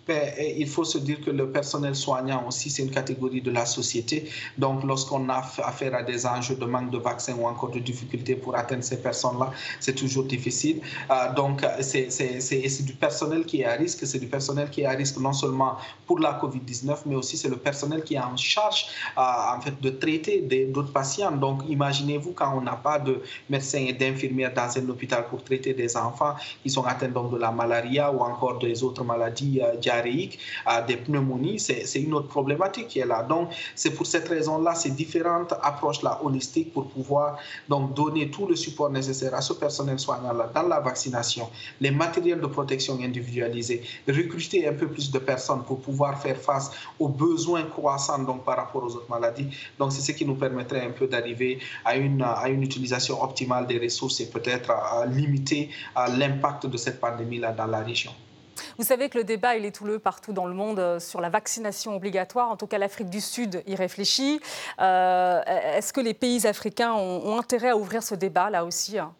Il 0.10 0.68
faut 0.68 0.84
se 0.84 0.98
dire 0.98 1.22
que 1.22 1.32
le 1.32 1.52
personnel 1.52 1.96
soignant 1.96 2.46
aussi, 2.48 2.70
c'est 2.70 2.84
une 2.84 2.91
catégorie 2.91 3.41
de 3.41 3.52
la 3.52 3.65
société. 3.65 4.30
Donc, 4.58 4.84
lorsqu'on 4.84 5.30
a 5.30 5.44
affaire 5.63 5.96
à 5.96 6.04
des 6.04 6.26
enjeux 6.26 6.56
de 6.56 6.65
manque 6.65 6.91
de 6.91 6.98
vaccins 6.98 7.36
ou 7.36 7.48
encore 7.48 7.72
de 7.72 7.80
difficultés 7.80 8.36
pour 8.36 8.56
atteindre 8.56 8.84
ces 8.84 9.02
personnes-là, 9.02 9.52
c'est 9.80 9.96
toujours 9.96 10.26
difficile. 10.26 10.82
Euh, 11.10 11.34
donc, 11.34 11.65
c'est 11.82 12.84
du 12.86 12.94
personnel 12.94 13.46
qui 13.46 13.62
est 13.62 13.65
à 13.65 13.74
risque. 13.74 14.06
C'est 14.06 14.20
du 14.20 14.28
personnel 14.28 14.70
qui 14.70 14.82
est 14.82 14.86
à 14.86 14.91
risque 14.91 15.18
non 15.18 15.34
seulement 15.34 15.78
pour 16.06 16.20
la 16.20 16.39
COVID-19, 16.41 16.98
mais 17.06 17.15
aussi 17.15 17.38
c'est 17.38 17.50
le 17.50 17.58
personnel 17.58 18.04
qui 18.04 18.15
est 18.15 18.20
en 18.20 18.38
charge 18.38 18.86
euh, 19.18 19.22
en 19.22 19.62
fait, 19.62 19.80
de 19.82 19.89
traiter 19.89 20.41
d'autres 20.72 20.91
patients. 20.91 21.32
Donc, 21.32 21.63
imaginez-vous 21.68 22.34
quand 22.34 22.56
on 22.56 22.62
n'a 22.62 22.76
pas 22.76 23.00
de 23.00 23.22
médecins 23.50 23.86
et 23.88 23.94
d'infirmières 23.94 24.54
dans 24.54 24.78
un 24.78 24.89
hôpital 24.89 25.26
pour 25.30 25.44
traiter 25.44 25.74
des 25.74 25.98
enfants 25.98 26.36
qui 26.63 26.70
sont 26.70 26.84
atteints 26.84 27.10
donc, 27.10 27.32
de 27.32 27.38
la 27.38 27.52
malaria 27.52 28.12
ou 28.12 28.20
encore 28.20 28.60
des 28.60 28.84
autres 28.84 29.04
maladies 29.04 29.62
euh, 29.62 29.76
à 30.65 30.81
des 30.81 30.97
pneumonies, 30.97 31.60
c'est 31.60 32.01
une 32.01 32.13
autre 32.13 32.27
problématique 32.27 32.88
qui 32.88 32.99
est 32.99 33.05
là. 33.05 33.23
Donc, 33.23 33.49
c'est 33.75 33.91
pour 33.91 34.05
cette 34.05 34.27
raison-là, 34.27 34.75
ces 34.75 34.91
différentes 34.91 35.53
approches-là 35.62 36.19
holistiques 36.23 36.73
pour 36.73 36.88
pouvoir 36.88 37.38
donc 37.69 37.93
donner 37.93 38.29
tout 38.29 38.47
le 38.47 38.55
support 38.55 38.89
nécessaire 38.89 39.34
à 39.34 39.41
ce 39.41 39.53
personnel 39.53 39.99
soignant-là 39.99 40.51
dans 40.53 40.63
la 40.63 40.79
vaccination, 40.79 41.49
les 41.79 41.91
matériels 41.91 42.41
de 42.41 42.47
protection 42.47 42.97
individualisés, 43.01 43.84
recruter 44.08 44.67
un 44.67 44.73
peu 44.73 44.88
plus 44.88 45.12
de 45.12 45.19
personnes 45.19 45.63
pour 45.63 45.79
pouvoir 45.79 46.21
faire 46.21 46.38
face 46.38 46.71
aux 46.99 47.10
besoins 47.10 47.63
croissants 47.63 48.23
donc 48.23 48.43
par 48.43 48.58
rapport 48.58 48.84
aux 48.84 48.95
autres 48.95 49.10
maladies. 49.10 49.47
Donc, 49.79 49.91
c'est 49.91 50.01
ce 50.01 50.12
qui 50.12 50.25
nous 50.25 50.36
permettrait 50.36 50.86
un 50.86 50.91
peu 50.91 51.08
d'arriver 51.08 51.60
à 51.84 51.95
une, 51.95 52.21
à 52.21 52.49
une 52.49 52.63
utilisation 52.63 53.21
optimale 53.21 53.67
des 53.67 53.79
ressources 53.79 54.19
et 54.21 54.29
peut-être 54.29 54.71
à 54.71 55.05
limiter 55.05 55.69
l'impact 56.17 56.67
de 56.67 56.77
cette 56.77 56.99
pandémie-là 56.99 57.51
dans 57.51 57.67
la 57.67 57.79
région. 57.79 58.12
Vous 58.78 58.84
savez 58.84 59.10
que 59.10 59.18
le 59.18 59.24
débat, 59.24 59.56
il 59.56 59.65
est 59.65 59.76
tout 59.76 59.86
le 59.86 60.00
partout 60.00 60.34
dans 60.34 60.46
le 60.46 60.54
monde 60.54 60.80
euh, 60.80 61.00
sur 61.00 61.22
la 61.22 61.30
vaccination 61.30 61.96
obligatoire. 61.96 62.50
En 62.50 62.58
tout 62.58 62.68
cas, 62.68 62.78
l'Afrique 62.78 63.10
du 63.10 63.22
Sud 63.22 63.63
y 63.68 63.76
réfléchit. 63.76 64.39
Euh, 64.80 65.41
est-ce 65.46 65.94
que 65.94 66.02
les 66.02 66.13
pays 66.13 66.48
africains 66.48 66.94
ont, 66.94 67.38
intérêt 67.38 67.70
à 67.70 67.78
ouvrir 67.78 68.02
ce 68.02 68.15
débat 68.15 68.50
là 68.50 68.65
aussi 68.65 68.98
hein? 68.98 69.13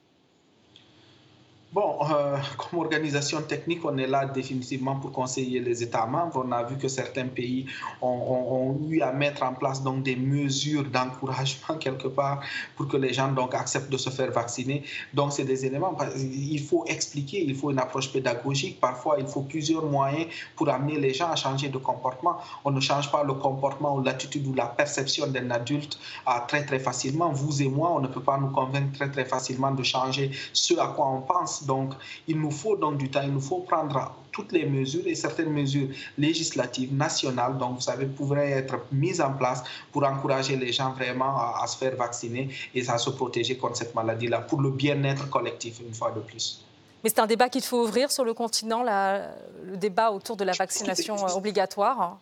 Bon, 1.75 1.97
euh, 2.09 2.38
comme 2.57 2.79
organisation 2.79 3.41
technique, 3.41 3.83
on 3.83 3.97
est 3.97 4.07
là 4.07 4.25
définitivement 4.27 4.95
pour 4.95 5.11
conseiller 5.11 5.59
les 5.59 5.83
États 5.83 6.05
membres. 6.05 6.41
On 6.47 6.51
a 6.53 6.63
vu 6.63 6.77
que 6.77 6.88
certains 6.88 7.27
pays 7.27 7.65
ont, 8.01 8.77
eu 8.88 9.01
à 9.01 9.11
mettre 9.11 9.43
en 9.43 9.53
place 9.53 9.83
donc 9.83 10.03
des 10.03 10.15
mesures 10.15 10.85
d'encouragement 10.85 11.75
quelque 11.79 12.07
part 12.07 12.39
pour 12.77 12.88
que 12.88 12.95
les 12.95 13.11
gens 13.11 13.29
donc 13.29 13.53
acceptent 13.53 13.89
de 13.89 13.97
se 13.97 14.09
faire 14.09 14.31
vacciner. 14.31 14.83
Donc, 15.13 15.33
c'est 15.33 15.43
des 15.43 15.65
éléments. 15.65 15.97
Il 16.15 16.61
faut 16.61 16.85
expliquer, 16.85 17.43
il 17.43 17.53
faut 17.53 17.71
une 17.71 17.79
approche 17.79 18.09
pédagogique. 18.09 18.79
Parfois, 18.79 19.17
il 19.19 19.27
faut 19.27 19.41
plusieurs 19.41 19.85
moyens 19.85 20.27
pour 20.55 20.69
amener 20.69 20.97
les 20.97 21.13
gens 21.13 21.29
à 21.29 21.35
changer 21.35 21.67
de 21.67 21.77
comportement. 21.77 22.38
On 22.63 22.71
ne 22.71 22.79
change 22.79 23.11
pas 23.11 23.25
le 23.25 23.33
comportement 23.33 23.97
ou 23.97 24.01
l'attitude 24.01 24.47
ou 24.47 24.53
la 24.53 24.67
perception 24.67 25.27
d'un 25.27 25.51
adulte 25.51 25.99
très 26.47 26.65
très 26.65 26.79
facilement. 26.79 27.33
Vous 27.33 27.61
et 27.61 27.67
moi, 27.67 27.91
on 27.91 27.99
ne 27.99 28.07
peut 28.07 28.23
pas 28.23 28.38
nous 28.38 28.51
convaincre 28.51 28.93
très 28.93 29.11
très 29.11 29.25
facilement 29.25 29.71
de 29.71 29.83
changer 29.83 30.31
ce 30.53 30.79
à 30.79 30.88
quoi 30.88 31.07
on 31.09 31.19
pense 31.19 31.64
donc, 31.65 31.93
il 32.28 32.39
nous 32.39 32.51
faut 32.51 32.75
donc 32.75 32.97
du 32.97 33.10
temps, 33.10 33.21
il 33.23 33.34
nous 33.34 33.41
faut 33.41 33.60
prendre 33.60 34.15
toutes 34.32 34.51
les 34.51 34.65
mesures 34.65 35.06
et 35.06 35.15
certaines 35.15 35.51
mesures 35.51 35.88
législatives 36.17 36.93
nationales, 36.93 37.58
donc 37.58 37.75
vous 37.75 37.82
savez, 37.82 38.06
pourraient 38.06 38.51
être 38.51 38.78
mises 38.91 39.21
en 39.21 39.32
place 39.34 39.63
pour 39.91 40.04
encourager 40.06 40.56
les 40.58 40.71
gens 40.73 40.91
vraiment 40.91 41.38
à, 41.62 41.65
se 41.67 41.78
faire 41.78 41.95
vacciner 41.95 42.49
et 42.73 42.88
à 42.89 42.97
se 42.97 43.10
protéger 43.10 43.58
contre 43.58 43.78
cette 43.78 43.95
maladie-là, 43.95 44.39
pour 44.41 44.62
le 44.62 44.71
bien-être 44.71 45.30
collectif, 45.30 45.80
une 45.86 45.93
fois 45.93 46.12
de 46.12 46.19
plus. 46.19 46.65
Mais 47.04 47.10
c'est 47.10 47.19
un 47.19 47.28
débat 47.28 47.49
qu'il 47.49 47.62
faut 47.62 47.84
ouvrir 47.84 48.12
sur 48.12 48.25
le 48.25 48.34
continent, 48.34 48.84
le 48.84 49.78
débat 49.78 50.12
autour 50.12 50.36
de 50.36 50.43
la 50.43 50.54
vaccination 50.54 51.15
obligatoire. 51.36 52.17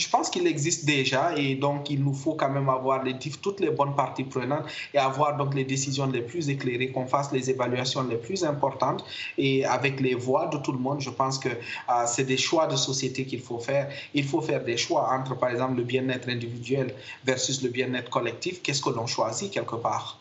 Je 0.00 0.08
pense 0.08 0.30
qu'il 0.30 0.46
existe 0.46 0.86
déjà 0.86 1.36
et 1.36 1.54
donc 1.54 1.90
il 1.90 2.02
nous 2.02 2.14
faut 2.14 2.34
quand 2.34 2.48
même 2.48 2.70
avoir 2.70 3.04
les, 3.04 3.18
toutes 3.18 3.60
les 3.60 3.70
bonnes 3.70 3.94
parties 3.94 4.24
prenantes 4.24 4.64
et 4.94 4.98
avoir 4.98 5.36
donc 5.36 5.54
les 5.54 5.64
décisions 5.64 6.06
les 6.06 6.22
plus 6.22 6.48
éclairées, 6.48 6.90
qu'on 6.90 7.06
fasse 7.06 7.30
les 7.32 7.50
évaluations 7.50 8.02
les 8.04 8.16
plus 8.16 8.42
importantes 8.42 9.04
et 9.36 9.64
avec 9.66 10.00
les 10.00 10.14
voix 10.14 10.46
de 10.46 10.56
tout 10.56 10.72
le 10.72 10.78
monde. 10.78 11.00
Je 11.00 11.10
pense 11.10 11.38
que 11.38 11.50
euh, 11.50 12.06
c'est 12.06 12.24
des 12.24 12.38
choix 12.38 12.66
de 12.66 12.76
société 12.76 13.26
qu'il 13.26 13.42
faut 13.42 13.58
faire. 13.58 13.90
Il 14.14 14.24
faut 14.24 14.40
faire 14.40 14.64
des 14.64 14.78
choix 14.78 15.10
entre, 15.12 15.36
par 15.36 15.50
exemple, 15.50 15.74
le 15.76 15.84
bien-être 15.84 16.28
individuel 16.30 16.94
versus 17.24 17.62
le 17.62 17.68
bien-être 17.68 18.10
collectif. 18.10 18.62
Qu'est-ce 18.62 18.82
que 18.82 18.90
l'on 18.90 19.06
choisit 19.06 19.50
quelque 19.50 19.76
part? 19.76 20.18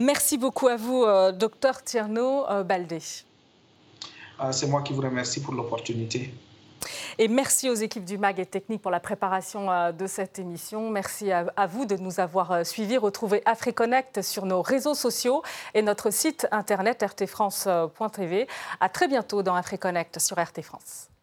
Merci 0.00 0.36
beaucoup 0.36 0.66
à 0.66 0.76
vous, 0.76 1.04
euh, 1.04 1.30
docteur 1.30 1.82
Tierno 1.84 2.44
euh, 2.50 2.64
Baldé. 2.64 2.98
c'est 4.50 4.66
moi 4.66 4.82
qui 4.82 4.92
vous 4.92 5.02
remercie 5.02 5.40
pour 5.40 5.54
l'opportunité. 5.54 6.32
Et 7.18 7.28
merci 7.28 7.70
aux 7.70 7.74
équipes 7.74 8.04
du 8.04 8.18
MAG 8.18 8.40
et 8.40 8.46
Technique 8.46 8.82
pour 8.82 8.90
la 8.90 9.00
préparation 9.00 9.70
euh, 9.70 9.92
de 9.92 10.06
cette 10.06 10.38
émission. 10.38 10.90
Merci 10.90 11.32
à 11.32 11.66
vous 11.66 11.86
de 11.86 11.96
nous 11.96 12.20
avoir 12.20 12.52
euh, 12.52 12.64
suivis. 12.64 12.98
Retrouvez 12.98 13.42
AfriConnect 13.44 14.22
sur 14.22 14.46
nos 14.46 14.62
réseaux 14.62 14.94
sociaux 14.94 15.42
et 15.74 15.82
notre 15.82 16.10
site 16.10 16.46
internet 16.50 17.02
rtfrance.tv. 17.02 18.46
À 18.80 18.88
très 18.88 19.08
bientôt 19.08 19.42
dans 19.42 19.54
AfriConnect 19.54 20.18
sur 20.18 20.38
RT 20.38 20.62
France. 20.62 21.13